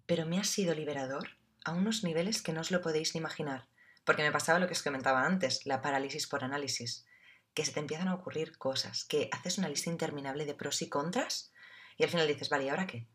pero 0.04 0.26
me 0.26 0.40
ha 0.40 0.42
sido 0.42 0.74
liberador 0.74 1.28
a 1.64 1.70
unos 1.70 2.02
niveles 2.02 2.42
que 2.42 2.52
no 2.52 2.62
os 2.62 2.72
lo 2.72 2.80
podéis 2.80 3.14
ni 3.14 3.20
imaginar, 3.20 3.68
porque 4.04 4.24
me 4.24 4.32
pasaba 4.32 4.58
lo 4.58 4.66
que 4.66 4.72
os 4.72 4.82
comentaba 4.82 5.24
antes, 5.24 5.64
la 5.64 5.80
parálisis 5.80 6.26
por 6.26 6.42
análisis, 6.42 7.06
que 7.54 7.64
se 7.64 7.70
te 7.70 7.78
empiezan 7.78 8.08
a 8.08 8.14
ocurrir 8.14 8.58
cosas, 8.58 9.04
que 9.04 9.28
haces 9.30 9.58
una 9.58 9.68
lista 9.68 9.90
interminable 9.90 10.44
de 10.44 10.54
pros 10.54 10.82
y 10.82 10.88
contras 10.88 11.52
y 11.96 12.02
al 12.02 12.10
final 12.10 12.26
dices, 12.26 12.48
vale, 12.48 12.64
¿y 12.64 12.68
ahora 12.70 12.88
qué? 12.88 13.06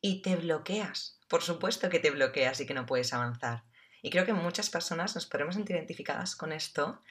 Y 0.00 0.22
te 0.22 0.36
bloqueas, 0.36 1.18
por 1.28 1.42
supuesto 1.42 1.88
que 1.90 1.98
te 1.98 2.10
bloqueas 2.10 2.60
y 2.60 2.66
que 2.66 2.74
no 2.74 2.86
puedes 2.86 3.12
avanzar. 3.12 3.64
Y 4.02 4.10
creo 4.10 4.24
que 4.24 4.32
muchas 4.32 4.70
personas 4.70 5.14
nos 5.14 5.26
podemos 5.26 5.56
sentir 5.56 5.76
identificadas 5.76 6.36
con 6.36 6.52
esto 6.52 7.02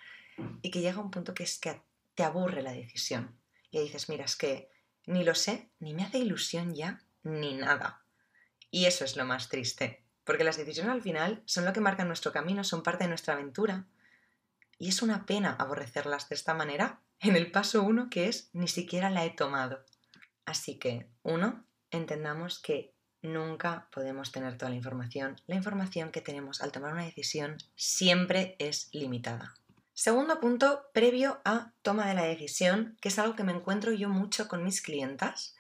y 0.62 0.72
que 0.72 0.82
llega 0.82 1.02
un 1.02 1.12
punto 1.12 1.34
que 1.34 1.44
es 1.44 1.60
que 1.60 1.82
te 2.16 2.24
aburre 2.24 2.62
la 2.62 2.72
decisión. 2.72 3.38
Y 3.72 3.80
dices, 3.80 4.10
mira, 4.10 4.26
es 4.26 4.36
que 4.36 4.72
ni 5.06 5.24
lo 5.24 5.36
sé, 5.36 5.70
ni 5.80 5.94
me 5.94 6.04
hace 6.04 6.20
ilusión 6.20 6.74
ya, 6.74 7.02
ni 7.24 7.56
nada. 7.56 8.04
Y 8.72 8.86
eso 8.86 9.06
es 9.06 9.16
lo 9.16 9.26
más 9.26 9.50
triste, 9.50 10.04
porque 10.24 10.44
las 10.44 10.58
decisiones 10.58 10.94
al 10.94 11.02
final 11.02 11.42
son 11.46 11.66
lo 11.66 11.74
que 11.74 11.82
marcan 11.82 12.08
nuestro 12.08 12.32
camino, 12.32 12.64
son 12.64 12.84
parte 12.84 13.04
de 13.04 13.10
nuestra 13.10 13.34
aventura. 13.34 13.86
Y 14.78 14.90
es 14.90 15.02
una 15.02 15.26
pena 15.26 15.56
aborrecerlas 15.60 16.30
de 16.30 16.36
esta 16.36 16.54
manera 16.54 17.02
en 17.20 17.36
el 17.36 17.52
paso 17.52 17.82
uno 17.84 18.10
que 18.10 18.28
es 18.28 18.50
ni 18.54 18.68
siquiera 18.68 19.10
la 19.10 19.26
he 19.26 19.32
tomado. 19.32 19.84
Así 20.46 20.78
que, 20.78 21.08
uno, 21.24 21.66
entendamos 21.92 22.60
que 22.60 22.94
nunca 23.22 23.90
podemos 23.92 24.32
tener 24.32 24.58
toda 24.58 24.70
la 24.70 24.78
información. 24.78 25.36
La 25.48 25.56
información 25.56 26.12
que 26.12 26.22
tenemos 26.22 26.62
al 26.62 26.72
tomar 26.72 26.94
una 26.94 27.06
decisión 27.06 27.58
siempre 27.76 28.56
es 28.60 28.90
limitada. 28.94 29.56
Segundo 29.94 30.40
punto, 30.40 30.90
previo 30.94 31.42
a 31.44 31.74
toma 31.82 32.08
de 32.08 32.14
la 32.14 32.24
decisión, 32.24 32.98
que 33.02 33.10
es 33.10 33.18
algo 33.18 33.36
que 33.36 33.44
me 33.44 33.52
encuentro 33.52 33.92
yo 33.92 34.10
mucho 34.10 34.48
con 34.48 34.64
mis 34.64 34.82
clientas 34.82 35.56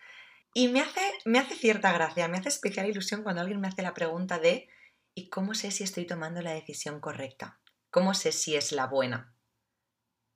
y 0.53 0.67
me 0.67 0.81
hace, 0.81 1.01
me 1.25 1.39
hace 1.39 1.55
cierta 1.55 1.91
gracia, 1.91 2.27
me 2.27 2.37
hace 2.37 2.49
especial 2.49 2.87
ilusión 2.87 3.23
cuando 3.23 3.41
alguien 3.41 3.59
me 3.59 3.67
hace 3.67 3.81
la 3.81 3.95
pregunta 3.95 4.37
de 4.37 4.69
¿y 5.15 5.29
cómo 5.29 5.55
sé 5.55 5.71
si 5.71 5.83
estoy 5.83 6.05
tomando 6.05 6.41
la 6.41 6.51
decisión 6.51 6.99
correcta? 6.99 7.59
¿Cómo 7.89 8.13
sé 8.13 8.31
si 8.31 8.55
es 8.55 8.71
la 8.71 8.85
buena? 8.85 9.33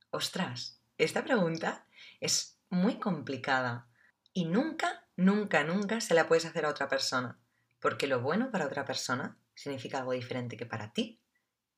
Ostras, 0.10 0.82
esta 0.98 1.24
pregunta 1.24 1.86
es 2.20 2.58
muy 2.70 3.00
complicada 3.00 3.88
y 4.34 4.46
nunca, 4.46 5.08
nunca, 5.16 5.64
nunca 5.64 6.02
se 6.02 6.14
la 6.14 6.28
puedes 6.28 6.46
hacer 6.46 6.66
a 6.66 6.70
otra 6.70 6.88
persona, 6.88 7.40
porque 7.80 8.08
lo 8.08 8.22
bueno 8.22 8.52
para 8.52 8.66
otra 8.66 8.86
persona 8.86 9.38
significa 9.56 10.00
algo 10.00 10.14
diferente 10.14 10.58
que 10.58 10.66
para 10.66 10.94
ti. 10.94 11.20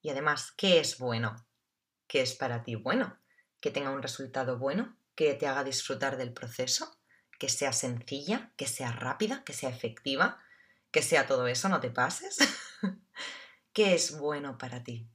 Y 0.02 0.10
además, 0.10 0.52
¿qué 0.56 0.80
es 0.80 0.98
bueno? 0.98 1.36
¿Qué 2.08 2.22
es 2.22 2.34
para 2.34 2.64
ti 2.64 2.76
bueno? 2.76 3.18
Que 3.60 3.72
tenga 3.72 3.90
un 3.90 4.02
resultado 4.02 4.58
bueno, 4.58 4.98
que 5.16 5.34
te 5.34 5.48
haga 5.48 5.64
disfrutar 5.64 6.18
del 6.18 6.34
proceso, 6.34 6.98
que 7.40 7.50
sea 7.50 7.74
sencilla, 7.74 8.52
que 8.58 8.68
sea 8.68 8.92
rápida, 8.92 9.44
que 9.44 9.54
sea 9.54 9.70
efectiva, 9.70 10.40
que 10.92 11.02
sea 11.02 11.26
todo 11.26 11.48
eso, 11.48 11.70
no 11.70 11.80
te 11.80 11.90
pases. 11.90 12.38
¿Qué 13.74 13.96
es 13.96 14.18
bueno 14.18 14.58
para 14.58 14.84
ti? 14.84 15.08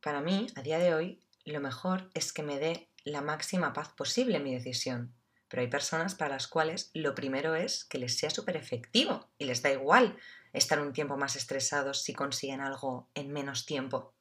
Para 0.00 0.20
mí, 0.20 0.48
a 0.56 0.62
día 0.62 0.78
de 0.78 0.94
hoy, 0.94 1.26
lo 1.44 1.60
mejor 1.60 2.10
es 2.14 2.32
que 2.32 2.42
me 2.42 2.58
dé 2.58 2.90
la 3.04 3.22
máxima 3.22 3.72
paz 3.72 3.88
posible 3.90 4.40
mi 4.40 4.52
decisión. 4.52 5.14
Pero 5.54 5.62
hay 5.62 5.70
personas 5.70 6.16
para 6.16 6.34
las 6.34 6.48
cuales 6.48 6.90
lo 6.94 7.14
primero 7.14 7.54
es 7.54 7.84
que 7.84 7.98
les 7.98 8.18
sea 8.18 8.28
súper 8.28 8.56
efectivo 8.56 9.30
y 9.38 9.44
les 9.44 9.62
da 9.62 9.70
igual 9.70 10.18
estar 10.52 10.80
un 10.80 10.92
tiempo 10.92 11.16
más 11.16 11.36
estresados 11.36 12.02
si 12.02 12.12
consiguen 12.12 12.60
algo 12.60 13.08
en 13.14 13.32
menos 13.32 13.64
tiempo. 13.64 14.16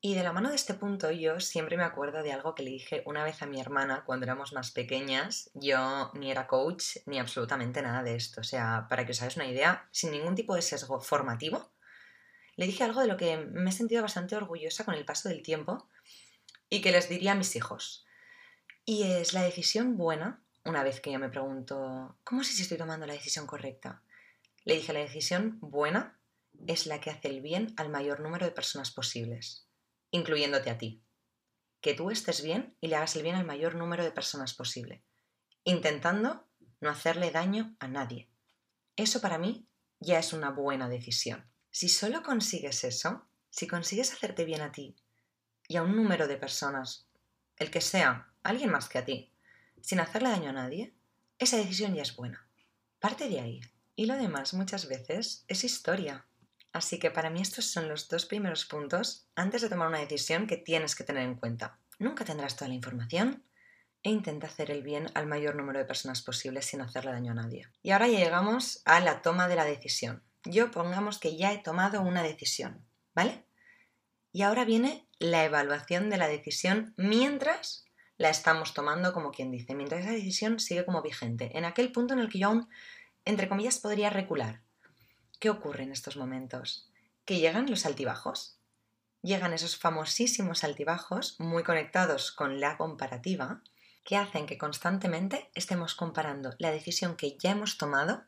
Y 0.00 0.16
de 0.16 0.24
la 0.24 0.32
mano 0.32 0.48
de 0.48 0.56
este 0.56 0.74
punto 0.74 1.12
yo 1.12 1.38
siempre 1.38 1.76
me 1.76 1.84
acuerdo 1.84 2.24
de 2.24 2.32
algo 2.32 2.56
que 2.56 2.64
le 2.64 2.70
dije 2.70 3.04
una 3.06 3.22
vez 3.22 3.42
a 3.42 3.46
mi 3.46 3.60
hermana 3.60 4.02
cuando 4.04 4.24
éramos 4.24 4.52
más 4.54 4.72
pequeñas. 4.72 5.52
Yo 5.54 6.10
ni 6.14 6.32
era 6.32 6.48
coach 6.48 6.96
ni 7.06 7.20
absolutamente 7.20 7.80
nada 7.80 8.02
de 8.02 8.16
esto. 8.16 8.40
O 8.40 8.44
sea, 8.44 8.88
para 8.90 9.06
que 9.06 9.12
os 9.12 9.22
hagáis 9.22 9.36
una 9.36 9.46
idea, 9.46 9.88
sin 9.92 10.10
ningún 10.10 10.34
tipo 10.34 10.56
de 10.56 10.62
sesgo 10.62 10.98
formativo, 10.98 11.70
le 12.56 12.66
dije 12.66 12.82
algo 12.82 13.02
de 13.02 13.06
lo 13.06 13.16
que 13.16 13.36
me 13.36 13.70
he 13.70 13.72
sentido 13.72 14.02
bastante 14.02 14.34
orgullosa 14.34 14.84
con 14.84 14.96
el 14.96 15.04
paso 15.04 15.28
del 15.28 15.44
tiempo 15.44 15.88
y 16.68 16.80
que 16.80 16.90
les 16.90 17.08
diría 17.08 17.30
a 17.30 17.36
mis 17.36 17.54
hijos. 17.54 18.04
Y 18.84 19.04
es 19.04 19.32
la 19.32 19.42
decisión 19.42 19.96
buena, 19.96 20.42
una 20.64 20.82
vez 20.82 21.00
que 21.00 21.12
yo 21.12 21.18
me 21.18 21.28
pregunto, 21.28 22.16
¿cómo 22.24 22.44
sé 22.44 22.52
si 22.52 22.62
estoy 22.62 22.78
tomando 22.78 23.06
la 23.06 23.14
decisión 23.14 23.46
correcta? 23.46 24.02
Le 24.64 24.74
dije, 24.74 24.92
la 24.92 25.00
decisión 25.00 25.58
buena 25.60 26.18
es 26.66 26.86
la 26.86 27.00
que 27.00 27.10
hace 27.10 27.28
el 27.28 27.40
bien 27.40 27.74
al 27.76 27.88
mayor 27.88 28.20
número 28.20 28.46
de 28.46 28.52
personas 28.52 28.90
posibles 28.90 29.66
incluyéndote 30.12 30.70
a 30.70 30.78
ti. 30.78 31.02
Que 31.80 31.94
tú 31.94 32.12
estés 32.12 32.42
bien 32.42 32.76
y 32.80 32.86
le 32.86 32.96
hagas 32.96 33.16
el 33.16 33.24
bien 33.24 33.34
al 33.34 33.44
mayor 33.44 33.74
número 33.74 34.04
de 34.04 34.12
personas 34.12 34.54
posible, 34.54 35.02
intentando 35.64 36.46
no 36.80 36.90
hacerle 36.90 37.32
daño 37.32 37.74
a 37.80 37.88
nadie. 37.88 38.28
Eso 38.94 39.20
para 39.20 39.38
mí 39.38 39.66
ya 39.98 40.20
es 40.20 40.32
una 40.32 40.50
buena 40.50 40.88
decisión. 40.88 41.50
Si 41.70 41.88
solo 41.88 42.22
consigues 42.22 42.84
eso, 42.84 43.26
si 43.50 43.66
consigues 43.66 44.12
hacerte 44.12 44.44
bien 44.44 44.60
a 44.60 44.70
ti 44.70 44.94
y 45.66 45.76
a 45.76 45.82
un 45.82 45.96
número 45.96 46.28
de 46.28 46.36
personas, 46.36 47.08
el 47.56 47.70
que 47.70 47.80
sea, 47.80 48.32
alguien 48.42 48.70
más 48.70 48.88
que 48.88 48.98
a 48.98 49.04
ti, 49.04 49.31
sin 49.82 50.00
hacerle 50.00 50.30
daño 50.30 50.50
a 50.50 50.54
nadie, 50.54 50.94
esa 51.38 51.56
decisión 51.56 51.94
ya 51.94 52.02
es 52.02 52.16
buena. 52.16 52.48
Parte 52.98 53.28
de 53.28 53.40
ahí. 53.40 53.60
Y 53.94 54.06
lo 54.06 54.16
demás 54.16 54.54
muchas 54.54 54.88
veces 54.88 55.44
es 55.48 55.64
historia. 55.64 56.26
Así 56.72 56.98
que 56.98 57.10
para 57.10 57.30
mí 57.30 57.42
estos 57.42 57.66
son 57.66 57.88
los 57.88 58.08
dos 58.08 58.24
primeros 58.24 58.64
puntos 58.64 59.28
antes 59.34 59.60
de 59.60 59.68
tomar 59.68 59.88
una 59.88 59.98
decisión 59.98 60.46
que 60.46 60.56
tienes 60.56 60.96
que 60.96 61.04
tener 61.04 61.24
en 61.24 61.34
cuenta. 61.34 61.78
Nunca 61.98 62.24
tendrás 62.24 62.56
toda 62.56 62.68
la 62.68 62.74
información 62.74 63.44
e 64.02 64.10
intenta 64.10 64.46
hacer 64.46 64.70
el 64.70 64.82
bien 64.82 65.10
al 65.14 65.26
mayor 65.26 65.54
número 65.54 65.78
de 65.78 65.84
personas 65.84 66.22
posible 66.22 66.62
sin 66.62 66.80
hacerle 66.80 67.12
daño 67.12 67.32
a 67.32 67.36
nadie. 67.36 67.68
Y 67.82 67.90
ahora 67.90 68.08
llegamos 68.08 68.82
a 68.84 69.00
la 69.00 69.22
toma 69.22 69.48
de 69.48 69.56
la 69.56 69.64
decisión. 69.64 70.22
Yo 70.44 70.70
pongamos 70.70 71.18
que 71.18 71.36
ya 71.36 71.52
he 71.52 71.58
tomado 71.58 72.00
una 72.00 72.22
decisión, 72.22 72.84
¿vale? 73.14 73.44
Y 74.32 74.42
ahora 74.42 74.64
viene 74.64 75.06
la 75.18 75.44
evaluación 75.44 76.10
de 76.10 76.16
la 76.16 76.26
decisión 76.26 76.94
mientras 76.96 77.84
la 78.22 78.30
estamos 78.30 78.72
tomando, 78.72 79.12
como 79.12 79.30
quien 79.30 79.50
dice, 79.50 79.74
mientras 79.74 80.02
esa 80.02 80.12
decisión 80.12 80.58
sigue 80.58 80.86
como 80.86 81.02
vigente, 81.02 81.56
en 81.58 81.64
aquel 81.64 81.92
punto 81.92 82.14
en 82.14 82.20
el 82.20 82.30
que 82.30 82.38
yo 82.38 82.48
aún, 82.48 82.68
entre 83.24 83.48
comillas, 83.48 83.78
podría 83.78 84.10
recular 84.10 84.62
¿Qué 85.42 85.50
ocurre 85.50 85.82
en 85.82 85.90
estos 85.90 86.16
momentos? 86.16 86.88
Que 87.24 87.40
llegan 87.40 87.68
los 87.68 87.84
altibajos. 87.84 88.58
Llegan 89.22 89.52
esos 89.52 89.76
famosísimos 89.76 90.62
altibajos 90.62 91.34
muy 91.40 91.64
conectados 91.64 92.30
con 92.30 92.60
la 92.60 92.76
comparativa 92.76 93.60
que 94.04 94.16
hacen 94.16 94.46
que 94.46 94.56
constantemente 94.56 95.50
estemos 95.56 95.96
comparando 95.96 96.54
la 96.58 96.70
decisión 96.70 97.16
que 97.16 97.36
ya 97.38 97.50
hemos 97.50 97.76
tomado 97.76 98.22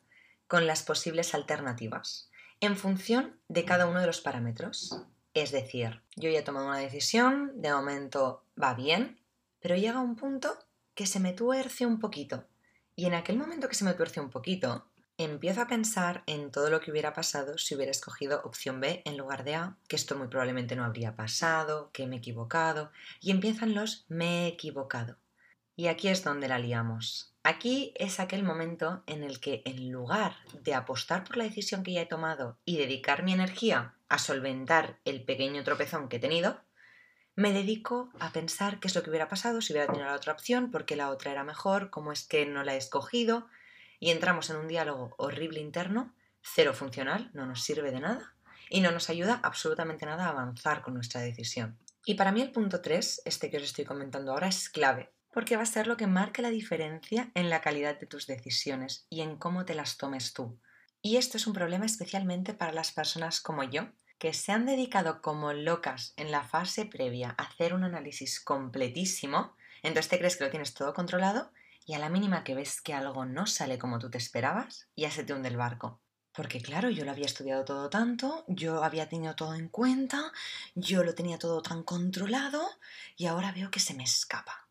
con 0.49 0.67
las 0.67 0.83
posibles 0.83 1.35
alternativas 1.35 2.31
en 2.59 2.77
función 2.77 3.39
de 3.47 3.65
cada 3.65 3.87
uno 3.87 4.01
de 4.01 4.09
los 4.09 4.21
parámetros. 4.21 5.01
Es 5.35 5.53
decir, 5.53 6.03
yo 6.17 6.31
ya 6.31 6.41
he 6.41 6.43
tomado 6.43 6.67
una 6.67 6.79
decisión, 6.79 7.53
de 7.63 7.73
momento 7.73 8.43
va 8.61 8.75
bien, 8.75 9.21
pero 9.65 9.77
llega 9.77 9.99
un 9.99 10.15
punto 10.15 10.59
que 10.95 11.07
se 11.07 11.21
me 11.21 11.33
tuerce 11.33 11.87
un 11.87 11.99
poquito. 11.99 12.45
Y 12.95 13.07
en 13.07 13.15
aquel 13.15 13.39
momento 13.39 13.67
que 13.67 13.75
se 13.75 13.87
me 13.87 13.95
tuerce 13.95 14.21
un 14.21 14.29
poquito, 14.29 14.91
Empiezo 15.17 15.63
a 15.63 15.69
pensar 15.69 16.25
en 16.27 16.51
todo 16.51 16.71
lo 16.71 16.81
que 16.81 16.91
hubiera 16.91 17.13
pasado 17.13 17.57
si 17.57 17.77
hubiera 17.77 17.93
escogido 17.93 18.43
opción 18.43 18.81
B 18.81 19.01
en 19.05 19.17
lugar 19.17 19.45
de 19.45 19.55
A, 19.55 19.77
que 19.87 19.95
esto 19.95 20.17
muy 20.17 20.27
probablemente 20.27 20.75
no 20.75 20.85
habría 20.85 21.15
pasado, 21.15 21.91
que 21.93 22.05
me 22.09 22.17
he 22.17 22.19
equivocado, 22.19 22.91
y 23.21 23.31
empiezan 23.31 23.77
los 23.77 24.07
me 24.09 24.43
he 24.43 24.49
equivocado. 24.49 25.17
Y 25.77 25.87
aquí 25.87 26.09
es 26.09 26.25
donde 26.25 26.49
la 26.49 26.59
liamos. 26.59 27.33
Aquí 27.45 27.95
es 27.95 28.19
aquel 28.19 28.43
momento 28.43 29.05
en 29.07 29.23
el 29.23 29.39
que 29.39 29.63
en 29.65 29.89
lugar 29.93 30.35
de 30.65 30.75
apostar 30.75 31.23
por 31.23 31.37
la 31.37 31.45
decisión 31.45 31.85
que 31.85 31.93
ya 31.93 32.03
he 32.03 32.07
tomado 32.07 32.59
y 32.65 32.79
dedicar 32.79 33.23
mi 33.23 33.33
energía 33.33 33.95
a 34.09 34.19
solventar 34.19 34.99
el 35.05 35.23
pequeño 35.23 35.63
tropezón 35.63 36.09
que 36.09 36.17
he 36.17 36.21
tenido, 36.21 36.61
me 37.37 37.53
dedico 37.53 38.11
a 38.21 38.31
pensar 38.31 38.79
qué 38.79 38.89
es 38.89 38.95
lo 38.95 39.03
que 39.03 39.11
hubiera 39.11 39.29
pasado 39.29 39.61
si 39.61 39.73
hubiera 39.73 39.87
tenido 39.87 40.07
la 40.07 40.15
otra 40.15 40.33
opción, 40.33 40.71
por 40.71 40.85
qué 40.85 40.97
la 40.97 41.11
otra 41.11 41.33
era 41.33 41.45
mejor, 41.45 41.91
cómo 41.91 42.13
es 42.13 42.27
que 42.27 42.47
no 42.47 42.63
la 42.63 42.75
he 42.75 42.79
escogido, 42.79 43.49
y 43.99 44.11
entramos 44.11 44.51
en 44.51 44.57
un 44.57 44.69
diálogo 44.69 45.15
horrible 45.19 45.61
interno, 45.61 46.15
cero 46.43 46.75
funcional, 46.75 47.31
no 47.33 47.47
nos 47.47 47.63
sirve 47.63 47.91
de 47.91 48.01
nada 48.01 48.35
y 48.71 48.81
no 48.81 48.91
nos 48.91 49.11
ayuda 49.11 49.41
absolutamente 49.43 50.07
nada 50.07 50.27
a 50.27 50.31
avanzar 50.31 50.83
con 50.83 50.95
nuestra 50.95 51.21
decisión. 51.21 51.79
Y 52.05 52.15
para 52.15 52.33
mí 52.33 52.43
el 52.43 52.53
punto 52.53 52.81
3, 52.81 53.23
este 53.25 53.51
que 53.51 53.57
os 53.57 53.63
estoy 53.63 53.85
comentando 53.85 54.33
ahora, 54.33 54.49
es 54.49 54.69
clave, 54.69 55.13
porque 55.33 55.57
va 55.57 55.63
a 55.63 55.67
ser 55.67 55.87
lo 55.87 55.97
que 55.97 56.07
marque 56.07 56.43
la 56.43 56.51
diferencia 56.51 57.31
en 57.35 57.51
la 57.51 57.61
calidad 57.61 57.99
de 57.99 58.07
tus 58.07 58.27
decisiones 58.27 59.07
y 59.09 59.23
en 59.23 59.37
cómo 59.37 59.65
te 59.65 59.75
las 59.75 59.97
tomes 59.97 60.33
tú. 60.33 60.61
Y 61.01 61.17
esto 61.17 61.37
es 61.37 61.47
un 61.47 61.55
problema 61.55 61.87
especialmente 61.87 62.55
para 62.55 62.73
las 62.73 62.93
personas 62.93 63.41
como 63.41 63.65
yo, 63.65 63.89
que 64.25 64.33
se 64.33 64.53
han 64.53 64.65
dedicado 64.65 65.21
como 65.21 65.53
locas 65.53 66.15
en 66.17 66.31
la 66.31 66.43
fase 66.43 66.87
previa 66.87 67.35
a 67.37 67.43
hacer 67.43 67.75
un 67.75 67.85
análisis 67.85 68.41
completísimo, 68.41 69.55
entonces 69.83 70.09
te 70.09 70.19
crees 70.19 70.39
que 70.39 70.45
lo 70.45 70.51
tienes 70.51 70.73
todo 70.73 70.95
controlado 70.95 71.53
y 71.85 71.93
a 71.93 71.99
la 71.99 72.09
mínima 72.09 72.43
que 72.43 72.55
ves 72.55 72.81
que 72.81 72.95
algo 72.95 73.27
no 73.27 73.47
sale 73.47 73.79
como 73.79 73.99
tú 73.99 74.09
te 74.09 74.17
esperabas, 74.17 74.89
ya 74.97 75.11
se 75.11 75.25
te 75.25 75.35
hunde 75.35 75.51
el 75.51 75.59
barco. 75.59 76.01
Porque 76.33 76.63
claro, 76.63 76.89
yo 76.89 77.05
lo 77.05 77.11
había 77.11 77.27
estudiado 77.27 77.67
todo 77.67 77.91
tanto, 77.91 78.47
yo 78.49 78.83
había 78.83 79.11
tenido 79.11 79.37
todo 79.37 79.57
en 79.57 79.69
cuenta, 79.69 80.33
yo 80.75 81.05
lo 81.05 81.15
tenía 81.15 81.39
todo 81.39 81.61
tan 81.61 81.83
controlado 81.83 82.67
y 83.19 83.27
ahora 83.27 83.53
veo 83.53 83.71
que 83.71 83.81
se 83.81 83.93
me 83.93 84.05
escapa. 84.05 84.71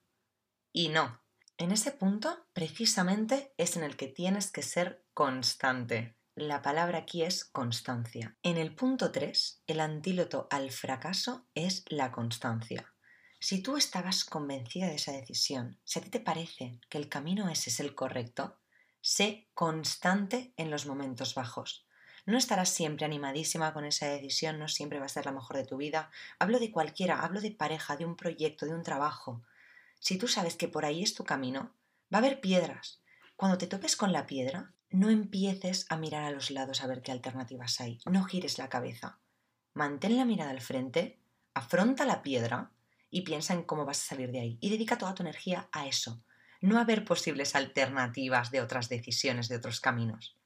Y 0.71 0.89
no, 0.89 1.21
en 1.59 1.71
ese 1.71 1.91
punto 1.91 2.47
precisamente 2.53 3.53
es 3.57 3.77
en 3.77 3.83
el 3.83 3.97
que 3.97 4.07
tienes 4.07 4.51
que 4.51 4.63
ser 4.63 5.05
constante. 5.13 6.17
La 6.35 6.63
palabra 6.63 6.97
aquí 6.97 7.21
es 7.21 7.45
constancia. 7.45 8.35
En 8.41 8.57
el 8.57 8.73
punto 8.73 9.11
3, 9.11 9.61
el 9.67 9.79
antíloto 9.79 10.47
al 10.49 10.71
fracaso 10.71 11.45
es 11.53 11.85
la 11.89 12.11
constancia. 12.11 12.91
Si 13.39 13.61
tú 13.61 13.77
estabas 13.77 14.25
convencida 14.25 14.87
de 14.87 14.95
esa 14.95 15.11
decisión, 15.11 15.77
si 15.83 15.99
a 15.99 16.01
ti 16.01 16.09
te 16.09 16.19
parece 16.19 16.79
que 16.89 16.97
el 16.97 17.07
camino 17.07 17.49
ese 17.49 17.69
es 17.69 17.79
el 17.79 17.93
correcto, 17.93 18.57
sé 18.99 19.47
constante 19.53 20.55
en 20.57 20.71
los 20.71 20.87
momentos 20.87 21.35
bajos. 21.35 21.85
No 22.25 22.39
estarás 22.39 22.69
siempre 22.69 23.05
animadísima 23.05 23.71
con 23.71 23.85
esa 23.85 24.07
decisión, 24.07 24.57
no 24.57 24.67
siempre 24.67 24.97
va 24.97 25.05
a 25.05 25.09
ser 25.09 25.27
la 25.27 25.33
mejor 25.33 25.57
de 25.57 25.65
tu 25.65 25.77
vida. 25.77 26.09
Hablo 26.39 26.57
de 26.57 26.71
cualquiera, 26.71 27.19
hablo 27.19 27.41
de 27.41 27.51
pareja, 27.51 27.95
de 27.95 28.05
un 28.05 28.15
proyecto, 28.15 28.65
de 28.65 28.73
un 28.73 28.81
trabajo. 28.81 29.43
Si 29.99 30.17
tú 30.17 30.27
sabes 30.27 30.55
que 30.55 30.67
por 30.67 30.83
ahí 30.83 31.03
es 31.03 31.13
tu 31.13 31.25
camino, 31.25 31.75
va 32.11 32.17
a 32.17 32.21
haber 32.21 32.41
piedras. 32.41 33.03
Cuando 33.35 33.59
te 33.59 33.67
topes 33.67 33.95
con 33.95 34.11
la 34.11 34.25
piedra, 34.25 34.72
no 34.93 35.09
empieces 35.09 35.87
a 35.89 35.97
mirar 35.97 36.23
a 36.23 36.29
los 36.29 36.51
lados 36.51 36.83
a 36.83 36.87
ver 36.87 37.01
qué 37.01 37.11
alternativas 37.11 37.81
hay. 37.81 37.97
No 38.05 38.23
gires 38.25 38.59
la 38.59 38.69
cabeza. 38.69 39.19
Mantén 39.73 40.15
la 40.17 40.23
mirada 40.23 40.51
al 40.51 40.61
frente, 40.61 41.19
afronta 41.55 42.05
la 42.05 42.21
piedra 42.21 42.71
y 43.09 43.21
piensa 43.21 43.55
en 43.55 43.63
cómo 43.63 43.85
vas 43.85 43.99
a 44.01 44.09
salir 44.09 44.31
de 44.31 44.39
ahí. 44.39 44.57
Y 44.61 44.69
dedica 44.69 44.99
toda 44.99 45.15
tu 45.15 45.23
energía 45.23 45.67
a 45.71 45.87
eso. 45.87 46.23
No 46.61 46.79
a 46.79 46.83
ver 46.85 47.05
posibles 47.05 47.55
alternativas 47.55 48.51
de 48.51 48.61
otras 48.61 48.87
decisiones, 48.87 49.49
de 49.49 49.55
otros 49.55 49.81
caminos. 49.81 50.37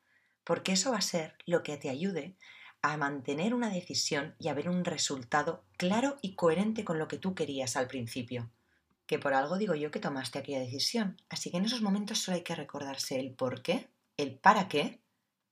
Porque 0.45 0.71
eso 0.71 0.91
va 0.91 0.99
a 0.99 1.01
ser 1.01 1.35
lo 1.45 1.61
que 1.61 1.75
te 1.75 1.89
ayude 1.89 2.37
a 2.81 2.95
mantener 2.95 3.53
una 3.53 3.69
decisión 3.69 4.33
y 4.39 4.47
a 4.47 4.53
ver 4.53 4.69
un 4.69 4.85
resultado 4.85 5.65
claro 5.75 6.19
y 6.21 6.35
coherente 6.35 6.85
con 6.85 6.99
lo 6.99 7.09
que 7.09 7.17
tú 7.17 7.35
querías 7.35 7.75
al 7.75 7.87
principio. 7.87 8.49
Que 9.07 9.19
por 9.19 9.33
algo 9.33 9.57
digo 9.57 9.75
yo 9.75 9.91
que 9.91 9.99
tomaste 9.99 10.39
aquella 10.39 10.61
decisión. 10.61 11.21
Así 11.27 11.51
que 11.51 11.57
en 11.57 11.65
esos 11.65 11.81
momentos 11.81 12.19
solo 12.19 12.37
hay 12.37 12.43
que 12.43 12.55
recordarse 12.55 13.19
el 13.19 13.33
por 13.33 13.61
qué 13.61 13.89
el 14.17 14.39
para 14.39 14.67
qué 14.67 15.03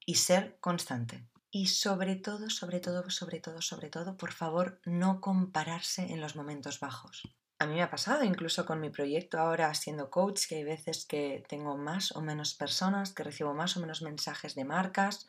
y 0.06 0.16
ser 0.16 0.58
constante. 0.60 1.28
Y 1.52 1.68
sobre 1.68 2.18
todo, 2.18 2.50
sobre 2.50 2.80
todo, 2.80 3.10
sobre 3.10 3.40
todo, 3.40 3.62
sobre 3.62 3.90
todo, 3.90 4.18
por 4.18 4.34
favor, 4.34 4.82
no 4.86 5.22
compararse 5.22 6.12
en 6.12 6.20
los 6.20 6.36
momentos 6.36 6.80
bajos. 6.80 7.24
A 7.60 7.66
mí 7.66 7.76
me 7.76 7.84
ha 7.84 7.90
pasado, 7.90 8.26
incluso 8.26 8.66
con 8.66 8.82
mi 8.82 8.90
proyecto 8.90 9.40
ahora 9.40 9.74
siendo 9.74 10.10
coach, 10.10 10.48
que 10.50 10.56
hay 10.56 10.64
veces 10.66 11.06
que 11.06 11.46
tengo 11.48 11.78
más 11.78 12.14
o 12.14 12.22
menos 12.22 12.54
personas, 12.54 13.14
que 13.14 13.24
recibo 13.24 13.54
más 13.54 13.78
o 13.78 13.80
menos 13.80 14.02
mensajes 14.02 14.56
de 14.56 14.66
marcas, 14.66 15.28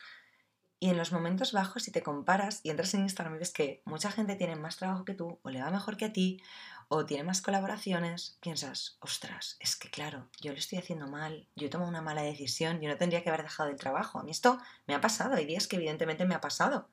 y 0.78 0.90
en 0.90 0.98
los 0.98 1.12
momentos 1.12 1.52
bajos, 1.52 1.84
si 1.84 1.92
te 1.92 2.02
comparas 2.02 2.60
y 2.62 2.70
entras 2.70 2.92
en 2.94 3.02
Instagram 3.02 3.36
y 3.36 3.38
ves 3.38 3.52
que 3.52 3.82
mucha 3.86 4.10
gente 4.10 4.36
tiene 4.36 4.56
más 4.56 4.76
trabajo 4.76 5.04
que 5.04 5.14
tú, 5.14 5.38
o 5.42 5.50
le 5.50 5.62
va 5.62 5.70
mejor 5.70 5.96
que 5.96 6.06
a 6.06 6.12
ti, 6.12 6.42
o 6.88 7.04
tiene 7.06 7.24
más 7.24 7.42
colaboraciones, 7.42 8.38
piensas, 8.40 8.96
ostras, 9.00 9.56
es 9.60 9.76
que 9.76 9.90
claro, 9.90 10.28
yo 10.40 10.52
lo 10.52 10.58
estoy 10.58 10.78
haciendo 10.78 11.08
mal, 11.08 11.48
yo 11.56 11.68
tomo 11.68 11.86
una 11.86 12.02
mala 12.02 12.22
decisión, 12.22 12.80
yo 12.80 12.88
no 12.88 12.96
tendría 12.96 13.22
que 13.22 13.28
haber 13.28 13.42
dejado 13.42 13.70
el 13.70 13.76
trabajo. 13.76 14.18
A 14.18 14.22
mí 14.22 14.30
esto 14.30 14.58
me 14.86 14.94
ha 14.94 15.00
pasado, 15.00 15.34
hay 15.34 15.46
días 15.46 15.66
que 15.66 15.76
evidentemente 15.76 16.24
me 16.24 16.34
ha 16.34 16.40
pasado, 16.40 16.88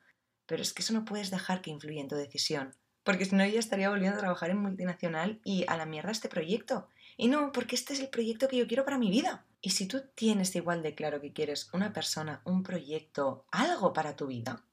pero 0.46 0.62
es 0.62 0.72
que 0.72 0.82
eso 0.82 0.92
no 0.92 1.04
puedes 1.04 1.30
dejar 1.30 1.62
que 1.62 1.70
influya 1.70 2.00
en 2.00 2.08
tu 2.08 2.16
decisión, 2.16 2.74
porque 3.04 3.26
si 3.26 3.36
no 3.36 3.46
yo 3.46 3.58
estaría 3.58 3.90
volviendo 3.90 4.16
a 4.16 4.20
trabajar 4.20 4.50
en 4.50 4.62
multinacional 4.62 5.40
y 5.44 5.64
a 5.68 5.76
la 5.76 5.86
mierda 5.86 6.10
este 6.10 6.28
proyecto. 6.28 6.88
Y 7.16 7.28
no, 7.28 7.52
porque 7.52 7.76
este 7.76 7.92
es 7.92 8.00
el 8.00 8.08
proyecto 8.08 8.48
que 8.48 8.56
yo 8.56 8.66
quiero 8.66 8.84
para 8.84 8.98
mi 8.98 9.10
vida. 9.10 9.44
Y 9.60 9.70
si 9.70 9.86
tú 9.86 10.02
tienes 10.14 10.56
igual 10.56 10.82
de 10.82 10.94
claro 10.94 11.20
que 11.20 11.32
quieres 11.32 11.72
una 11.72 11.92
persona, 11.92 12.42
un 12.44 12.62
proyecto, 12.62 13.46
algo 13.52 13.92
para 13.92 14.16
tu 14.16 14.26
vida, 14.26 14.64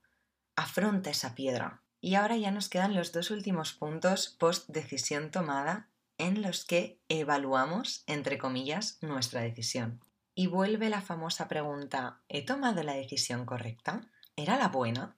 afronta 0.56 1.10
esa 1.10 1.36
piedra. 1.36 1.81
Y 2.02 2.16
ahora 2.16 2.36
ya 2.36 2.50
nos 2.50 2.68
quedan 2.68 2.96
los 2.96 3.12
dos 3.12 3.30
últimos 3.30 3.74
puntos 3.74 4.36
post 4.40 4.68
decisión 4.70 5.30
tomada 5.30 5.88
en 6.18 6.42
los 6.42 6.66
que 6.66 7.00
evaluamos, 7.10 8.04
entre 8.08 8.40
comillas, 8.40 8.98
nuestra 9.02 9.42
decisión. 9.42 10.04
Y 10.34 10.48
vuelve 10.48 10.90
la 10.90 11.02
famosa 11.02 11.48
pregunta, 11.48 12.22
¿he 12.28 12.44
tomado 12.44 12.82
la 12.82 12.94
decisión 12.94 13.46
correcta? 13.46 14.02
¿Era 14.36 14.58
la 14.58 14.70
buena? 14.70 15.16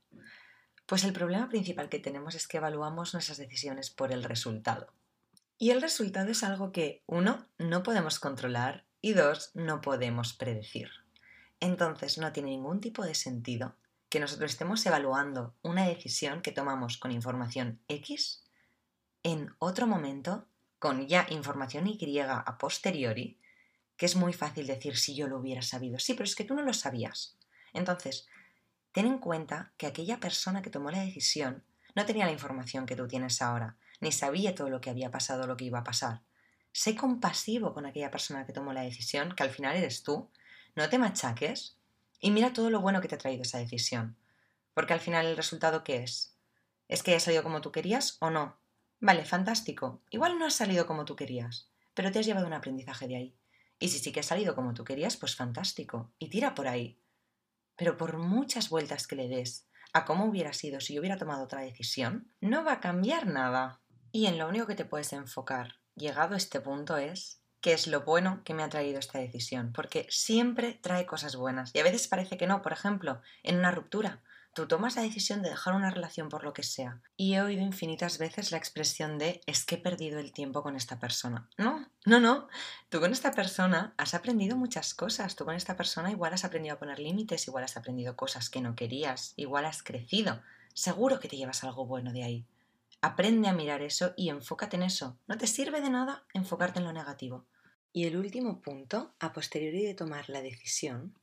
Pues 0.86 1.06
el 1.06 1.13
problema 1.13 1.48
principal 1.48 1.88
que 1.88 2.00
tenemos 2.00 2.36
es 2.36 2.48
que 2.48 2.58
evaluamos 2.58 3.13
nuestras 3.13 3.38
decisiones 3.38 3.89
por 3.89 4.12
el 4.12 4.24
resultado. 4.24 4.93
Y 5.58 5.69
el 5.69 5.82
resultado 5.82 6.32
es 6.32 6.43
algo 6.43 6.74
que, 6.74 7.04
uno, 7.06 7.48
no 7.58 7.84
podemos 7.84 8.19
controlar 8.19 8.86
y 9.02 9.13
dos, 9.13 9.52
no 9.54 9.80
podemos 9.80 10.34
predecir. 10.34 10.89
Entonces 11.62 12.17
no 12.17 12.34
tiene 12.34 12.50
ningún 12.50 12.82
tipo 12.82 13.06
de 13.06 13.15
sentido 13.15 13.78
que 14.13 14.19
nosotros 14.19 14.52
estemos 14.52 14.86
evaluando 14.86 15.56
una 15.63 15.88
decisión 15.88 16.43
que 16.43 16.52
tomamos 16.52 16.99
con 16.99 17.12
información 17.12 17.80
X 17.88 18.43
en 19.23 19.56
otro 19.58 19.88
momento 19.88 20.45
con 20.78 21.08
ya 21.08 21.26
información 21.32 21.88
Y 21.88 22.19
a 22.19 22.58
posteriori, 22.60 23.39
que 23.97 24.06
es 24.06 24.15
muy 24.15 24.32
fácil 24.32 24.67
decir 24.67 24.97
si 24.97 25.15
yo 25.15 25.28
lo 25.28 25.39
hubiera 25.39 25.63
sabido. 25.63 25.97
Sí, 25.97 26.13
pero 26.13 26.26
es 26.26 26.36
que 26.36 26.43
tú 26.43 26.54
no 26.54 26.62
lo 26.62 26.73
sabías. 26.73 27.39
Entonces, 27.73 28.28
ten 28.91 29.08
en 29.08 29.17
cuenta 29.17 29.73
que 29.78 29.88
aquella 29.88 30.19
persona 30.19 30.62
que 30.62 30.69
tomó 30.69 30.91
la 30.91 31.02
decisión 31.02 31.63
no 31.95 32.06
tenía 32.06 32.28
la 32.28 32.34
información 32.34 32.86
que 32.86 32.95
tú 32.95 33.08
tienes 33.08 33.41
ahora, 33.41 33.78
ni 33.99 34.12
sabía 34.12 34.54
todo 34.54 34.69
lo 34.69 34.80
que 34.80 34.91
había 34.91 35.10
pasado, 35.10 35.47
lo 35.47 35.58
que 35.58 35.65
iba 35.65 35.80
a 35.80 35.84
pasar. 35.84 36.21
Sé 36.71 36.95
compasivo 36.95 37.73
con 37.73 37.88
aquella 37.88 38.12
persona 38.12 38.45
que 38.45 38.54
tomó 38.54 38.73
la 38.73 38.84
decisión, 38.84 39.34
que 39.34 39.41
al 39.41 39.49
final 39.49 39.76
eres 39.76 40.04
tú. 40.04 40.30
No 40.76 40.88
te 40.88 40.99
machaques 40.99 41.80
y 42.23 42.31
mira 42.31 42.53
todo 42.53 42.69
lo 42.69 42.79
bueno 42.79 43.01
que 43.01 43.09
te 43.09 43.15
ha 43.15 43.17
traído 43.17 43.41
esa 43.41 43.57
decisión. 43.57 44.15
Porque 44.73 44.93
al 44.93 45.01
final 45.01 45.25
el 45.25 45.36
resultado 45.36 45.83
¿qué 45.83 45.97
es? 45.97 46.38
¿Es 46.88 47.03
que 47.03 47.12
haya 47.12 47.19
salido 47.19 47.43
como 47.43 47.59
tú 47.59 47.73
querías 47.73 48.15
o 48.21 48.29
no? 48.29 48.57
Vale, 49.01 49.25
fantástico. 49.25 50.01
Igual 50.09 50.39
no 50.39 50.45
ha 50.45 50.49
salido 50.49 50.88
como 50.88 51.03
tú 51.03 51.17
querías, 51.17 51.69
pero 51.93 52.13
te 52.13 52.19
has 52.19 52.25
llevado 52.25 52.47
un 52.47 52.53
aprendizaje 52.53 53.09
de 53.09 53.17
ahí. 53.17 53.38
Y 53.77 53.89
si 53.89 53.99
sí 53.99 54.13
que 54.13 54.21
ha 54.21 54.23
salido 54.23 54.55
como 54.55 54.73
tú 54.73 54.86
querías, 54.86 55.17
pues 55.17 55.36
fantástico. 55.36 56.13
Y 56.17 56.29
tira 56.29 56.55
por 56.55 56.69
ahí. 56.69 56.97
Pero 57.75 57.97
por 57.97 58.17
muchas 58.17 58.69
vueltas 58.69 59.05
que 59.05 59.17
le 59.17 59.27
des 59.27 59.67
a 59.91 60.05
cómo 60.05 60.23
hubiera 60.23 60.53
sido 60.53 60.79
si 60.79 60.93
yo 60.93 61.01
hubiera 61.01 61.17
tomado 61.17 61.43
otra 61.43 61.59
decisión, 61.59 62.31
no 62.39 62.63
va 62.63 62.73
a 62.73 62.79
cambiar 62.79 63.27
nada. 63.27 63.81
Y 64.13 64.27
en 64.27 64.38
lo 64.38 64.47
único 64.47 64.65
que 64.65 64.75
te 64.75 64.86
puedes 64.86 65.12
enfocar, 65.12 65.81
llegado 65.93 66.36
a 66.36 66.38
este 66.38 66.62
punto, 66.62 66.95
es 66.95 67.42
qué 67.63 67.71
es 67.71 67.88
lo 67.88 68.02
bueno 68.02 68.41
que 68.43 68.54
me 68.54 68.62
ha 68.62 68.69
traído 68.69 68.99
esta 68.99 69.19
decisión, 69.19 69.71
porque 69.71 70.06
siempre 70.10 70.78
trae 70.82 71.06
cosas 71.06 71.38
buenas. 71.38 71.71
Y 71.73 71.80
a 71.80 71.84
veces 71.84 72.10
parece 72.10 72.38
que 72.38 72.45
no, 72.45 72.62
por 72.62 72.73
ejemplo, 72.73 73.21
en 73.41 73.58
una 73.58 73.71
ruptura. 73.71 74.21
Tú 74.54 74.67
tomas 74.67 74.97
la 74.97 75.02
decisión 75.02 75.41
de 75.41 75.49
dejar 75.49 75.73
una 75.73 75.89
relación 75.89 76.28
por 76.28 76.43
lo 76.43 76.52
que 76.52 76.62
sea. 76.62 77.02
Y 77.15 77.36
he 77.36 77.41
oído 77.41 77.63
infinitas 77.63 78.17
veces 78.17 78.52
la 78.52 78.58
expresión 78.58 79.17
de 79.17 79.39
es 79.45 79.63
que 79.63 79.76
he 79.76 79.78
perdido 79.78 80.19
el 80.19 80.34
tiempo 80.34 80.62
con 80.62 80.76
esta 80.76 80.99
persona. 80.99 81.49
No, 81.58 81.89
no, 82.06 82.19
no. 82.19 82.49
Tú 82.89 82.99
con 82.99 83.13
esta 83.13 83.32
persona 83.32 83.93
has 83.97 84.13
aprendido 84.13 84.58
muchas 84.58 84.93
cosas. 84.93 85.38
Tú 85.38 85.45
con 85.45 85.56
esta 85.56 85.78
persona 85.78 86.12
igual 86.12 86.34
has 86.34 86.43
aprendido 86.43 86.76
a 86.76 86.80
poner 86.80 86.99
límites, 86.99 87.47
igual 87.47 87.63
has 87.63 87.78
aprendido 87.78 88.17
cosas 88.17 88.49
que 88.49 88.60
no 88.60 88.76
querías, 88.76 89.34
igual 89.38 89.63
has 89.65 89.84
crecido. 89.84 90.41
Seguro 90.73 91.21
que 91.21 91.30
te 91.30 91.38
llevas 91.38 91.63
algo 91.63 91.86
bueno 91.86 92.12
de 92.12 92.23
ahí. 92.23 92.45
Aprende 92.99 93.47
a 93.47 93.54
mirar 93.54 93.82
eso 93.82 94.13
y 94.17 94.30
enfócate 94.30 94.76
en 94.76 94.84
eso. 94.84 95.17
No 95.28 95.38
te 95.38 95.47
sirve 95.47 95.80
de 95.80 95.89
nada 95.89 96.26
enfocarte 96.34 96.80
en 96.80 96.86
lo 96.86 96.93
negativo. 96.93 97.45
Y 97.95 98.06
el 98.06 98.17
último 98.17 98.60
punto, 98.60 99.13
a 99.19 99.32
posteriori 99.32 99.86
de 99.86 99.93
tomar 99.93 100.27
la 100.27 100.41
decisión, 100.41 101.13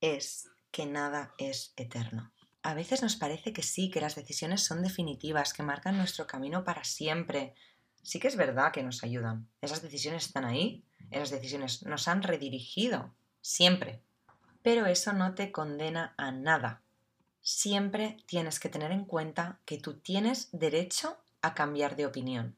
es 0.00 0.50
que 0.72 0.84
nada 0.84 1.32
es 1.38 1.72
eterno. 1.76 2.32
A 2.62 2.74
veces 2.74 3.00
nos 3.00 3.14
parece 3.14 3.52
que 3.52 3.62
sí, 3.62 3.90
que 3.92 4.00
las 4.00 4.16
decisiones 4.16 4.64
son 4.64 4.82
definitivas, 4.82 5.52
que 5.52 5.62
marcan 5.62 5.96
nuestro 5.96 6.26
camino 6.26 6.64
para 6.64 6.82
siempre. 6.82 7.54
Sí 8.02 8.18
que 8.18 8.26
es 8.26 8.34
verdad 8.34 8.72
que 8.72 8.82
nos 8.82 9.04
ayudan. 9.04 9.48
Esas 9.60 9.82
decisiones 9.82 10.26
están 10.26 10.44
ahí, 10.44 10.84
esas 11.12 11.30
decisiones 11.30 11.84
nos 11.84 12.08
han 12.08 12.24
redirigido, 12.24 13.14
siempre. 13.40 14.02
Pero 14.62 14.86
eso 14.86 15.12
no 15.12 15.36
te 15.36 15.52
condena 15.52 16.12
a 16.16 16.32
nada. 16.32 16.82
Siempre 17.40 18.16
tienes 18.26 18.58
que 18.58 18.68
tener 18.68 18.90
en 18.90 19.04
cuenta 19.04 19.60
que 19.64 19.78
tú 19.78 20.00
tienes 20.00 20.48
derecho 20.50 21.18
a 21.40 21.54
cambiar 21.54 21.94
de 21.94 22.06
opinión. 22.06 22.56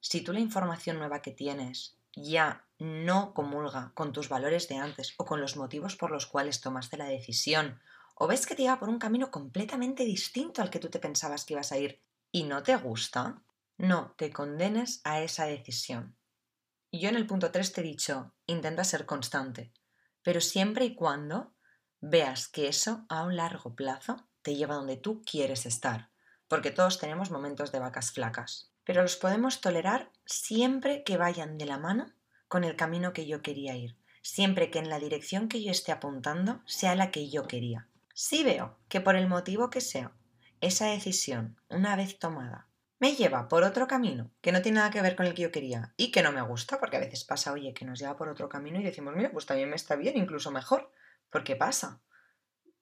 Si 0.00 0.20
tú 0.20 0.34
la 0.34 0.40
información 0.40 0.98
nueva 0.98 1.22
que 1.22 1.30
tienes 1.30 1.96
ya 2.14 2.67
no 2.78 3.34
comulga 3.34 3.92
con 3.94 4.12
tus 4.12 4.28
valores 4.28 4.68
de 4.68 4.76
antes 4.76 5.14
o 5.16 5.24
con 5.24 5.40
los 5.40 5.56
motivos 5.56 5.96
por 5.96 6.10
los 6.10 6.26
cuales 6.26 6.60
tomaste 6.60 6.96
la 6.96 7.06
decisión, 7.06 7.80
o 8.14 8.26
ves 8.26 8.46
que 8.46 8.54
te 8.54 8.62
lleva 8.62 8.78
por 8.78 8.88
un 8.88 8.98
camino 8.98 9.30
completamente 9.30 10.04
distinto 10.04 10.62
al 10.62 10.70
que 10.70 10.78
tú 10.78 10.88
te 10.88 10.98
pensabas 10.98 11.44
que 11.44 11.54
ibas 11.54 11.72
a 11.72 11.78
ir 11.78 12.02
y 12.32 12.44
no 12.44 12.62
te 12.62 12.76
gusta, 12.76 13.42
no 13.76 14.14
te 14.16 14.32
condenes 14.32 15.00
a 15.04 15.20
esa 15.20 15.46
decisión. 15.46 16.16
Yo 16.90 17.08
en 17.08 17.16
el 17.16 17.26
punto 17.26 17.50
3 17.50 17.72
te 17.72 17.80
he 17.80 17.84
dicho, 17.84 18.32
intenta 18.46 18.82
ser 18.84 19.06
constante, 19.06 19.72
pero 20.22 20.40
siempre 20.40 20.84
y 20.84 20.94
cuando 20.94 21.54
veas 22.00 22.48
que 22.48 22.68
eso 22.68 23.04
a 23.08 23.22
un 23.24 23.36
largo 23.36 23.74
plazo 23.74 24.28
te 24.42 24.54
lleva 24.54 24.76
donde 24.76 24.96
tú 24.96 25.22
quieres 25.22 25.66
estar, 25.66 26.10
porque 26.48 26.70
todos 26.70 26.98
tenemos 26.98 27.30
momentos 27.30 27.72
de 27.72 27.78
vacas 27.78 28.12
flacas, 28.12 28.72
pero 28.84 29.02
los 29.02 29.16
podemos 29.16 29.60
tolerar 29.60 30.10
siempre 30.24 31.04
que 31.04 31.18
vayan 31.18 31.58
de 31.58 31.66
la 31.66 31.78
mano 31.78 32.14
con 32.48 32.64
el 32.64 32.76
camino 32.76 33.12
que 33.12 33.26
yo 33.26 33.42
quería 33.42 33.76
ir, 33.76 33.96
siempre 34.22 34.70
que 34.70 34.78
en 34.78 34.88
la 34.88 34.98
dirección 34.98 35.48
que 35.48 35.62
yo 35.62 35.70
esté 35.70 35.92
apuntando 35.92 36.62
sea 36.66 36.94
la 36.94 37.10
que 37.10 37.30
yo 37.30 37.46
quería. 37.46 37.88
Si 38.14 38.42
veo 38.42 38.78
que 38.88 39.00
por 39.00 39.16
el 39.16 39.28
motivo 39.28 39.70
que 39.70 39.80
sea, 39.80 40.12
esa 40.60 40.86
decisión, 40.86 41.60
una 41.68 41.94
vez 41.94 42.18
tomada, 42.18 42.68
me 42.98 43.14
lleva 43.14 43.46
por 43.46 43.62
otro 43.62 43.86
camino 43.86 44.32
que 44.40 44.50
no 44.50 44.60
tiene 44.60 44.78
nada 44.78 44.90
que 44.90 45.02
ver 45.02 45.14
con 45.14 45.26
el 45.26 45.34
que 45.34 45.42
yo 45.42 45.52
quería 45.52 45.94
y 45.96 46.10
que 46.10 46.22
no 46.22 46.32
me 46.32 46.42
gusta, 46.42 46.80
porque 46.80 46.96
a 46.96 47.00
veces 47.00 47.24
pasa, 47.24 47.52
oye, 47.52 47.72
que 47.72 47.84
nos 47.84 48.00
lleva 48.00 48.16
por 48.16 48.28
otro 48.28 48.48
camino 48.48 48.80
y 48.80 48.82
decimos, 48.82 49.14
mira, 49.14 49.30
pues 49.30 49.46
también 49.46 49.70
me 49.70 49.76
está 49.76 49.94
bien, 49.94 50.16
incluso 50.16 50.50
mejor, 50.50 50.92
porque 51.30 51.54
pasa. 51.54 52.00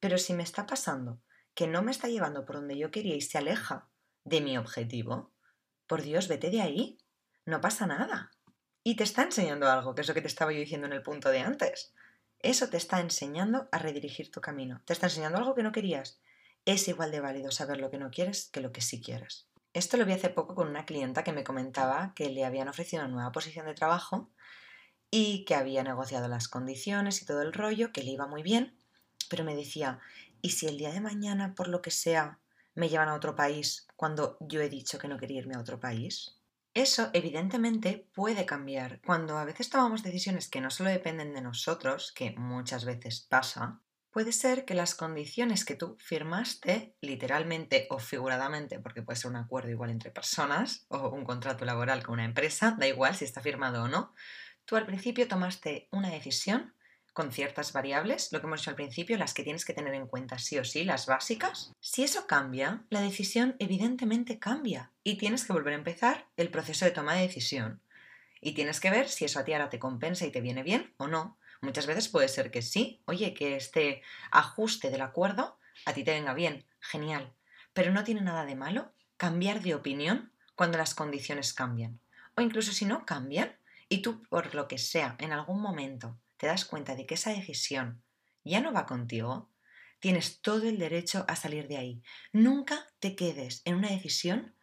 Pero 0.01 0.17
si 0.17 0.33
me 0.33 0.43
está 0.43 0.67
pasando 0.67 1.21
que 1.55 1.67
no 1.67 1.83
me 1.83 1.91
está 1.91 2.09
llevando 2.09 2.45
por 2.45 2.57
donde 2.57 2.79
yo 2.79 2.91
quería 2.91 3.15
y 3.15 3.21
se 3.21 3.39
aleja 3.39 3.89
de 4.25 4.41
mi 4.41 4.57
objetivo, 4.57 5.33
por 5.87 6.03
Dios, 6.03 6.29
vete 6.29 6.51
de 6.51 6.63
ahí, 6.63 6.99
no 7.45 7.61
pasa 7.61 7.87
nada. 7.87 8.31
Y 8.87 8.95
te 8.95 9.03
está 9.03 9.25
enseñando 9.25 9.69
algo, 9.69 9.97
que 9.97 10.03
es 10.03 10.07
lo 10.07 10.15
que 10.15 10.21
te 10.21 10.29
estaba 10.29 10.53
yo 10.53 10.61
diciendo 10.61 10.87
en 10.87 10.93
el 10.93 11.03
punto 11.03 11.31
de 11.31 11.41
antes. 11.41 11.93
Eso 12.39 12.71
te 12.71 12.77
está 12.77 13.01
enseñando 13.01 13.69
a 13.73 13.79
redirigir 13.79 14.31
tu 14.31 14.41
camino. 14.41 14.81
Te 14.85 14.93
está 14.93 15.07
enseñando 15.07 15.39
algo 15.39 15.57
que 15.57 15.65
no 15.65 15.73
querías. 15.73 16.21
Es 16.65 16.87
igual 16.87 17.11
de 17.11 17.19
válido 17.19 17.51
saber 17.51 17.79
lo 17.79 17.91
que 17.91 17.99
no 17.99 18.13
quieres 18.13 18.49
que 18.49 18.61
lo 18.61 18.71
que 18.71 18.83
sí 18.83 19.01
quieres. 19.01 19.49
Esto 19.73 19.97
lo 19.97 20.07
vi 20.07 20.13
hace 20.13 20.29
poco 20.29 20.55
con 20.55 20.69
una 20.69 20.87
clienta 20.87 21.25
que 21.25 21.33
me 21.33 21.43
comentaba 21.43 22.13
que 22.15 22.31
le 22.31 22.45
habían 22.45 22.69
ofrecido 22.69 23.03
una 23.03 23.13
nueva 23.13 23.33
posición 23.33 23.67
de 23.67 23.75
trabajo 23.75 24.31
y 25.11 25.45
que 25.47 25.57
había 25.57 25.83
negociado 25.83 26.29
las 26.29 26.47
condiciones 26.47 27.21
y 27.21 27.27
todo 27.27 27.43
el 27.43 27.53
rollo, 27.53 27.91
que 27.91 28.05
le 28.05 28.13
iba 28.13 28.29
muy 28.29 28.45
bien, 28.45 28.79
pero 29.29 29.43
me 29.43 29.57
decía, 29.57 29.99
¿y 30.43 30.51
si 30.51 30.69
el 30.69 30.79
día 30.79 30.93
de 30.93 31.01
mañana, 31.01 31.57
por 31.57 31.67
lo 31.67 31.83
que 31.83 31.91
sea, 31.91 32.39
me 32.77 32.89
llevan 32.89 33.09
a 33.09 33.15
otro 33.15 33.35
país 33.35 33.89
cuando 33.97 34.37
yo 34.39 34.61
he 34.61 34.69
dicho 34.69 35.01
que 35.01 35.09
no 35.09 35.19
quería 35.19 35.41
irme 35.41 35.57
a 35.57 35.61
otro 35.61 35.81
país? 35.81 36.36
Eso 36.77 37.09
evidentemente 37.15 38.07
puede 38.13 38.45
cambiar. 38.45 39.01
Cuando 39.01 39.39
a 39.39 39.47
veces 39.47 39.71
tomamos 39.71 40.03
decisiones 40.03 40.51
que 40.51 40.61
no 40.61 40.69
solo 40.69 40.91
dependen 40.91 41.33
de 41.33 41.41
nosotros, 41.41 42.13
que 42.13 42.33
muchas 42.33 42.85
veces 42.85 43.27
pasa, 43.31 43.81
puede 44.11 44.31
ser 44.31 44.67
que 44.67 44.75
las 44.75 44.95
condiciones 44.95 45.65
que 45.65 45.75
tú 45.75 45.97
firmaste, 45.99 46.95
literalmente 47.01 47.87
o 47.89 47.99
figuradamente, 47.99 48.79
porque 48.79 49.01
puede 49.01 49.19
ser 49.19 49.31
un 49.31 49.39
acuerdo 49.39 49.71
igual 49.71 49.89
entre 49.89 50.11
personas 50.11 50.85
o 50.89 51.09
un 51.09 51.25
contrato 51.25 51.65
laboral 51.65 52.03
con 52.03 52.13
una 52.13 52.27
empresa, 52.27 52.77
da 52.79 52.87
igual 52.87 53.17
si 53.17 53.25
está 53.25 53.41
firmado 53.41 53.85
o 53.85 53.89
no, 53.89 54.13
tú 54.67 54.77
al 54.77 54.85
principio 54.85 55.27
tomaste 55.29 55.89
una 55.93 56.11
decisión 56.11 56.75
con 57.17 57.33
ciertas 57.33 57.73
variables, 57.73 58.31
lo 58.31 58.41
que 58.41 58.47
hemos 58.47 58.61
dicho 58.61 58.69
al 58.69 58.77
principio, 58.77 59.17
las 59.17 59.33
que 59.33 59.43
tienes 59.43 59.65
que 59.65 59.73
tener 59.73 59.95
en 59.95 60.07
cuenta 60.07 60.39
sí 60.39 60.59
o 60.59 60.67
sí, 60.67 60.85
las 60.85 61.07
básicas. 61.07 61.73
Si 61.81 62.05
eso 62.05 62.27
cambia, 62.27 62.85
la 62.91 63.01
decisión 63.01 63.57
evidentemente 63.59 64.39
cambia 64.39 64.93
y 65.03 65.17
tienes 65.17 65.47
que 65.47 65.55
volver 65.55 65.73
a 65.73 65.79
empezar 65.79 66.27
el 66.37 66.51
proceso 66.51 66.85
de 66.85 66.91
toma 66.91 67.15
de 67.15 67.23
decisión. 67.23 67.81
Y 68.43 68.53
tienes 68.53 68.81
que 68.81 68.91
ver 68.91 69.09
si 69.09 69.25
eso 69.25 69.39
a 69.41 69.45
ti 69.45 69.55
ahora 69.55 69.71
te 69.71 69.79
compensa 69.79 70.27
y 70.27 70.31
te 70.31 70.43
viene 70.43 70.63
bien 70.63 70.93
o 70.99 71.07
no. 71.07 71.39
Muchas 71.63 71.87
veces 71.87 72.09
puede 72.09 72.29
ser 72.29 72.51
que 72.51 72.61
sí, 72.61 73.01
oye, 73.07 73.33
que 73.33 73.57
este 73.57 74.03
ajuste 74.31 74.91
del 74.91 75.01
acuerdo 75.01 75.59
a 75.87 75.95
ti 75.95 76.05
te 76.05 76.13
venga 76.13 76.35
bien, 76.35 76.67
genial, 76.81 77.33
pero 77.73 77.93
no 77.93 78.05
tiene 78.05 78.21
nada 78.21 78.45
de 78.45 78.57
malo 78.57 78.93
cambiar 79.17 79.63
de 79.63 79.75
opinión 79.75 80.33
cuando 80.55 80.77
las 80.77 80.95
condiciones 80.95 81.55
cambian. 81.55 81.99
O 82.37 82.43
incluso 82.43 82.73
si 82.73 82.85
no 82.85 83.07
cambian 83.07 83.57
y 83.89 84.03
tú 84.03 84.23
por 84.29 84.55
lo 84.55 84.69
que 84.69 84.77
sea 84.77 85.17
en 85.19 85.33
algún 85.33 85.63
momento 85.63 86.19
te 86.37 86.47
das 86.47 86.65
cuenta 86.65 86.95
de 86.95 87.07
que 87.07 87.15
esa 87.15 87.31
decisión 87.31 88.03
ya 88.45 88.61
no 88.61 88.73
va 88.73 88.87
contigo, 88.87 89.51
tienes 89.99 90.41
todo 90.41 90.69
el 90.69 90.79
derecho 90.79 91.25
a 91.29 91.37
salir 91.37 91.69
de 91.69 91.79
ahí. 91.79 92.03
Nunca 92.33 92.87
te 93.01 93.17
quedes 93.17 93.63
en 93.65 93.77
una 93.77 93.91
decisión 93.91 94.55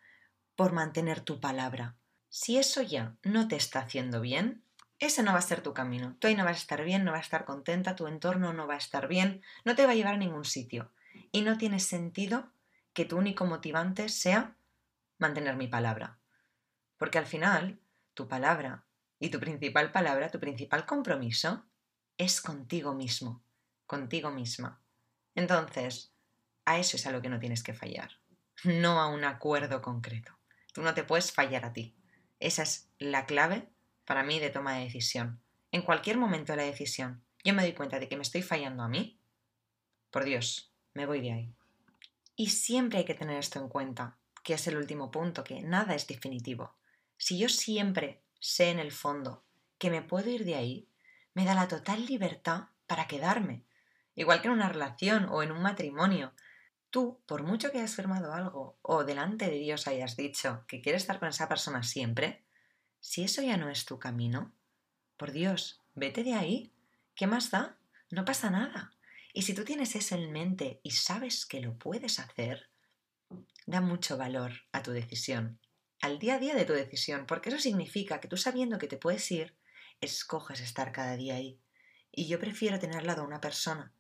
por 0.56 0.72
mantener 0.72 1.22
tu 1.22 1.40
palabra. 1.40 1.98
Si 2.30 2.58
eso 2.58 2.82
ya 2.82 3.16
no 3.24 3.48
te 3.48 3.56
está 3.56 3.80
haciendo 3.80 4.22
bien, 4.22 4.64
ese 5.00 5.24
no 5.24 5.34
va 5.34 5.40
a 5.40 5.42
ser 5.42 5.62
tu 5.62 5.74
camino. 5.74 6.16
Tú 6.20 6.28
ahí 6.28 6.36
no 6.36 6.46
vas 6.46 6.58
a 6.58 6.62
estar 6.62 6.84
bien, 6.84 7.04
no 7.04 7.12
vas 7.12 7.20
a 7.20 7.24
estar 7.24 7.46
contenta, 7.46 7.96
tu 7.96 8.08
entorno 8.08 8.54
no 8.54 8.68
va 8.68 8.76
a 8.76 8.78
estar 8.78 9.08
bien, 9.08 9.42
no 9.66 9.76
te 9.76 9.86
va 9.86 9.92
a 9.92 9.96
llevar 9.96 10.16
a 10.16 10.18
ningún 10.18 10.46
sitio. 10.46 10.92
Y 11.32 11.42
no 11.42 11.58
tiene 11.58 11.80
sentido 11.80 12.52
que 12.94 13.06
tu 13.06 13.18
único 13.18 13.46
motivante 13.46 14.08
sea 14.10 14.56
mantener 15.18 15.56
mi 15.58 15.68
palabra. 15.68 16.20
Porque 16.98 17.18
al 17.18 17.26
final, 17.26 17.80
tu 18.14 18.28
palabra 18.28 18.86
y 19.19 19.30
tu 19.30 19.39
principal 19.39 19.91
palabra, 19.91 20.30
tu 20.30 20.39
principal 20.39 20.86
compromiso, 20.86 21.65
es 22.17 22.41
contigo 22.41 22.93
mismo, 22.93 23.43
contigo 23.86 24.32
misma. 24.32 24.82
Entonces, 25.36 26.13
a 26.65 26.80
eso 26.80 26.97
es 26.97 27.06
a 27.06 27.12
lo 27.12 27.21
que 27.21 27.30
no 27.30 27.39
tienes 27.39 27.63
que 27.63 27.73
fallar, 27.73 28.12
no 28.63 29.02
a 29.02 29.08
un 29.08 29.23
acuerdo 29.23 29.82
concreto. 29.82 30.38
Tú 30.73 30.82
no 30.82 30.93
te 30.93 31.04
puedes 31.04 31.32
fallar 31.32 31.65
a 31.65 31.73
ti. 31.73 31.95
Esa 32.39 32.63
es 32.63 32.89
la 32.97 33.26
clave 33.26 33.69
para 34.06 34.23
mí 34.23 34.39
de 34.39 34.49
toma 34.49 34.78
de 34.78 34.86
decisión. 34.86 35.41
En 35.71 35.82
cualquier 35.82 36.17
momento 36.17 36.54
de 36.54 36.58
la 36.58 36.63
decisión, 36.63 37.23
yo 37.43 37.54
me 37.54 37.63
doy 37.63 37.73
cuenta 37.73 37.99
de 37.99 38.08
que 38.08 38.15
me 38.15 38.23
estoy 38.23 38.41
fallando 38.41 38.84
a 38.84 38.89
mí, 38.89 39.19
por 40.12 40.23
Dios, 40.23 40.71
me 40.93 41.06
voy 41.06 41.21
de 41.21 41.32
ahí. 41.32 41.56
Y 42.36 42.49
siempre 42.49 42.99
hay 42.99 43.06
que 43.06 43.15
tener 43.15 43.38
esto 43.38 43.60
en 43.60 43.69
cuenta, 43.69 44.17
que 44.43 44.54
es 44.54 44.67
el 44.67 44.78
último 44.78 45.12
punto, 45.12 45.43
que 45.43 45.62
nada 45.62 45.95
es 45.95 46.08
definitivo. 46.08 46.76
Si 47.17 47.38
yo 47.38 47.49
siempre 47.49 48.23
sé 48.43 48.69
en 48.69 48.79
el 48.79 48.91
fondo 48.91 49.45
que 49.77 49.89
me 49.89 50.01
puedo 50.01 50.29
ir 50.29 50.43
de 50.43 50.56
ahí, 50.56 50.89
me 51.34 51.45
da 51.45 51.56
la 51.56 51.69
total 51.69 52.06
libertad 52.06 52.65
para 52.88 53.08
quedarme. 53.08 53.63
Igual 54.15 54.41
que 54.41 54.47
en 54.47 54.53
una 54.53 54.67
relación 54.67 55.27
o 55.29 55.41
en 55.43 55.51
un 55.51 55.62
matrimonio. 55.62 56.34
Tú, 56.89 57.21
por 57.25 57.43
mucho 57.43 57.71
que 57.71 57.77
hayas 57.79 57.95
firmado 57.95 58.34
algo 58.34 58.77
o 58.82 59.06
delante 59.06 59.45
de 59.45 59.58
Dios 59.58 59.88
hayas 59.88 60.17
dicho 60.17 60.65
que 60.67 60.82
quieres 60.82 61.03
estar 61.03 61.19
con 61.19 61.29
esa 61.29 61.47
persona 61.47 61.84
siempre, 61.84 62.43
si 62.99 63.23
eso 63.23 63.41
ya 63.41 63.56
no 63.58 63.69
es 63.69 63.86
tu 63.86 63.97
camino, 63.97 64.53
por 65.15 65.32
Dios, 65.32 65.82
vete 65.95 66.23
de 66.23 66.34
ahí. 66.34 66.73
¿Qué 67.15 67.27
más 67.27 67.49
da? 67.49 67.77
No 68.12 68.25
pasa 68.25 68.49
nada. 68.49 68.91
Y 69.34 69.43
si 69.43 69.53
tú 69.53 69.63
tienes 69.63 69.95
eso 69.95 70.15
en 70.15 70.32
mente 70.32 70.82
y 70.84 70.91
sabes 70.91 71.45
que 71.45 71.62
lo 71.62 71.77
puedes 71.77 72.19
hacer, 72.19 72.69
da 73.65 73.79
mucho 73.79 74.17
valor 74.17 74.51
a 74.73 74.84
tu 74.84 74.91
decisión, 74.91 75.60
al 76.04 76.20
día 76.20 76.36
a 76.36 76.39
día 76.39 76.54
de 76.54 76.66
tu 76.66 76.74
decisión, 76.74 77.26
porque 77.26 77.48
eso 77.48 77.60
significa 77.60 78.20
que 78.20 78.28
tú 78.28 78.36
sabiendo 78.36 78.78
que 78.78 78.88
te 78.88 78.98
puedes 78.98 79.32
ir, 79.32 79.56
escoges 80.02 80.60
estar 80.60 80.92
cada 80.92 81.16
día 81.16 81.36
ahí. 81.36 81.62
Y 82.12 82.28
yo 82.28 82.42
prefiero 82.42 82.78
tener 82.78 82.98
al 82.98 83.08
lado 83.08 83.22
a 83.22 83.26
una 83.26 83.39
persona 83.39 83.94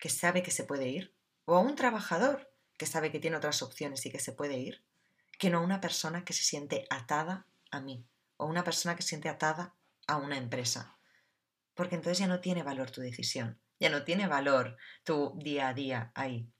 que 0.00 0.08
sabe 0.08 0.42
que 0.42 0.50
se 0.50 0.64
puede 0.64 0.88
ir, 0.88 1.14
o 1.44 1.54
a 1.54 1.60
un 1.60 1.76
trabajador 1.76 2.50
que 2.78 2.86
sabe 2.86 3.12
que 3.12 3.20
tiene 3.20 3.36
otras 3.36 3.60
opciones 3.60 4.06
y 4.06 4.10
que 4.10 4.20
se 4.20 4.32
puede 4.32 4.56
ir, 4.56 4.82
que 5.38 5.50
no 5.50 5.58
a 5.58 5.60
una 5.60 5.82
persona 5.82 6.24
que 6.24 6.32
se 6.32 6.44
siente 6.44 6.86
atada 6.88 7.46
a 7.70 7.80
mí 7.82 8.06
o 8.38 8.46
una 8.46 8.64
persona 8.64 8.96
que 8.96 9.02
se 9.02 9.10
siente 9.10 9.28
atada 9.28 9.74
a 10.06 10.16
una 10.16 10.38
empresa. 10.38 10.96
Porque 11.74 11.96
entonces 11.96 12.20
ya 12.20 12.26
no 12.26 12.40
tiene 12.40 12.62
valor 12.62 12.90
tu 12.90 13.02
decisión, 13.02 13.60
ya 13.78 13.90
no 13.90 14.02
tiene 14.02 14.28
valor 14.28 14.78
tu 15.04 15.34
día 15.36 15.68
a 15.68 15.74
día 15.74 16.10
ahí. 16.14 16.50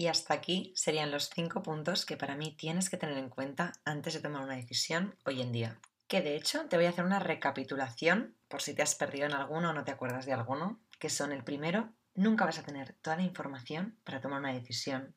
Y 0.00 0.06
hasta 0.06 0.32
aquí 0.32 0.72
serían 0.76 1.10
los 1.10 1.28
cinco 1.28 1.62
puntos 1.62 2.06
que 2.06 2.16
para 2.16 2.34
mí 2.34 2.56
tienes 2.56 2.88
que 2.88 2.96
tener 2.96 3.18
en 3.18 3.28
cuenta 3.28 3.72
antes 3.84 4.14
de 4.14 4.20
tomar 4.20 4.42
una 4.42 4.56
decisión 4.56 5.14
hoy 5.26 5.42
en 5.42 5.52
día. 5.52 5.78
Que 6.08 6.22
de 6.22 6.36
hecho 6.36 6.64
te 6.68 6.76
voy 6.76 6.86
a 6.86 6.88
hacer 6.88 7.04
una 7.04 7.18
recapitulación 7.18 8.34
por 8.48 8.62
si 8.62 8.72
te 8.72 8.80
has 8.80 8.94
perdido 8.94 9.26
en 9.26 9.34
alguno 9.34 9.68
o 9.68 9.72
no 9.74 9.84
te 9.84 9.90
acuerdas 9.90 10.24
de 10.24 10.32
alguno, 10.32 10.80
que 10.98 11.10
son 11.10 11.32
el 11.32 11.44
primero, 11.44 11.92
nunca 12.14 12.46
vas 12.46 12.58
a 12.58 12.62
tener 12.62 12.94
toda 13.02 13.16
la 13.16 13.24
información 13.24 14.00
para 14.02 14.22
tomar 14.22 14.40
una 14.40 14.54
decisión. 14.54 15.14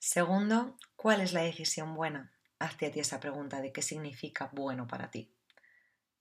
Segundo, 0.00 0.78
¿cuál 0.96 1.20
es 1.20 1.32
la 1.32 1.42
decisión 1.42 1.94
buena? 1.94 2.32
Hazte 2.58 2.86
a 2.86 2.90
ti 2.90 2.98
esa 2.98 3.20
pregunta 3.20 3.60
de 3.60 3.72
qué 3.72 3.82
significa 3.82 4.50
bueno 4.52 4.88
para 4.88 5.12
ti. 5.12 5.32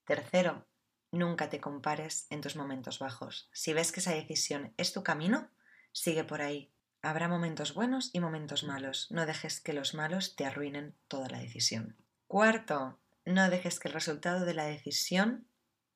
Tercero, 0.05 0.67
nunca 1.09 1.49
te 1.49 1.59
compares 1.59 2.27
en 2.29 2.41
tus 2.41 2.55
momentos 2.55 2.99
bajos. 2.99 3.49
Si 3.53 3.73
ves 3.73 3.91
que 3.91 4.01
esa 4.01 4.13
decisión 4.13 4.71
es 4.77 4.93
tu 4.93 5.01
camino, 5.01 5.49
sigue 5.91 6.23
por 6.23 6.43
ahí. 6.43 6.72
Habrá 7.05 7.27
momentos 7.27 7.73
buenos 7.73 8.11
y 8.13 8.21
momentos 8.21 8.63
malos. 8.63 9.11
No 9.11 9.25
dejes 9.25 9.59
que 9.59 9.73
los 9.73 9.93
malos 9.93 10.37
te 10.37 10.45
arruinen 10.45 10.95
toda 11.09 11.27
la 11.27 11.39
decisión. 11.39 11.97
Cuarto, 12.27 12.97
no 13.25 13.49
dejes 13.49 13.77
que 13.77 13.89
el 13.89 13.93
resultado 13.93 14.45
de 14.45 14.53
la 14.53 14.63
decisión 14.63 15.45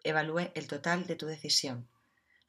evalúe 0.03 0.51
el 0.53 0.67
total 0.67 1.07
de 1.07 1.15
tu 1.15 1.25
decisión. 1.25 1.87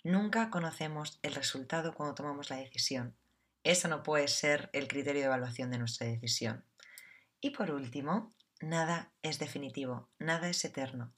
Nunca 0.02 0.50
conocemos 0.50 1.20
el 1.22 1.36
resultado 1.36 1.94
cuando 1.94 2.16
tomamos 2.16 2.50
la 2.50 2.56
decisión. 2.56 3.14
Eso 3.62 3.86
no 3.86 4.02
puede 4.02 4.26
ser 4.26 4.70
el 4.72 4.88
criterio 4.88 5.20
de 5.20 5.26
evaluación 5.26 5.70
de 5.70 5.78
nuestra 5.78 6.08
decisión. 6.08 6.64
Y 7.40 7.50
por 7.50 7.70
último, 7.70 8.32
nada 8.60 9.12
es 9.22 9.38
definitivo, 9.38 10.08
nada 10.18 10.48
es 10.48 10.64
eterno. 10.64 11.12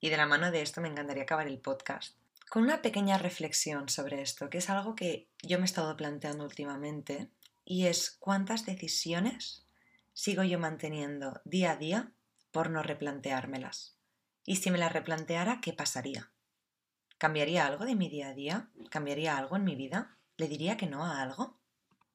Y 0.00 0.08
de 0.08 0.16
la 0.16 0.24
mano 0.24 0.50
de 0.50 0.62
esto 0.62 0.80
me 0.80 0.88
encantaría 0.88 1.24
acabar 1.24 1.48
el 1.48 1.58
podcast 1.58 2.16
con 2.52 2.64
una 2.64 2.82
pequeña 2.82 3.16
reflexión 3.16 3.88
sobre 3.88 4.20
esto, 4.20 4.50
que 4.50 4.58
es 4.58 4.68
algo 4.68 4.94
que 4.94 5.30
yo 5.42 5.56
me 5.56 5.64
he 5.64 5.64
estado 5.64 5.96
planteando 5.96 6.44
últimamente, 6.44 7.30
y 7.64 7.86
es 7.86 8.10
cuántas 8.20 8.66
decisiones 8.66 9.66
sigo 10.12 10.42
yo 10.42 10.58
manteniendo 10.58 11.40
día 11.46 11.70
a 11.70 11.76
día 11.76 12.12
por 12.50 12.68
no 12.68 12.82
replanteármelas. 12.82 13.96
Y 14.44 14.56
si 14.56 14.70
me 14.70 14.76
las 14.76 14.92
replanteara, 14.92 15.62
¿qué 15.62 15.72
pasaría? 15.72 16.30
¿Cambiaría 17.16 17.66
algo 17.66 17.86
de 17.86 17.94
mi 17.94 18.10
día 18.10 18.28
a 18.28 18.34
día? 18.34 18.68
¿Cambiaría 18.90 19.38
algo 19.38 19.56
en 19.56 19.64
mi 19.64 19.74
vida? 19.74 20.18
¿Le 20.36 20.46
diría 20.46 20.76
que 20.76 20.86
no 20.86 21.06
a 21.06 21.22
algo? 21.22 21.58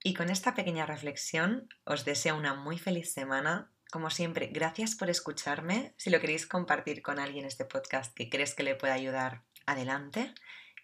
Y 0.03 0.13
con 0.13 0.29
esta 0.29 0.53
pequeña 0.53 0.85
reflexión 0.85 1.67
os 1.83 2.05
deseo 2.05 2.37
una 2.37 2.53
muy 2.53 2.77
feliz 2.77 3.11
semana. 3.11 3.71
Como 3.89 4.11
siempre, 4.11 4.51
gracias 4.53 4.93
por 4.93 5.09
escucharme. 5.09 5.95
Si 5.97 6.11
lo 6.11 6.19
queréis 6.19 6.45
compartir 6.45 7.01
con 7.01 7.17
alguien 7.17 7.45
este 7.45 7.65
podcast 7.65 8.13
que 8.13 8.29
crees 8.29 8.53
que 8.53 8.61
le 8.61 8.75
pueda 8.75 8.93
ayudar, 8.93 9.41
adelante. 9.67 10.33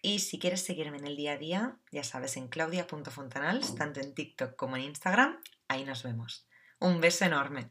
Y 0.00 0.20
si 0.20 0.38
quieres 0.38 0.62
seguirme 0.62 0.98
en 0.98 1.06
el 1.06 1.16
día 1.16 1.32
a 1.32 1.38
día, 1.38 1.76
ya 1.90 2.04
sabes, 2.04 2.36
en 2.36 2.48
claudia.fontanals, 2.48 3.74
tanto 3.74 4.00
en 4.00 4.14
TikTok 4.14 4.54
como 4.54 4.76
en 4.76 4.82
Instagram, 4.82 5.40
ahí 5.66 5.84
nos 5.84 6.02
vemos. 6.04 6.46
Un 6.78 7.00
beso 7.00 7.24
enorme. 7.24 7.70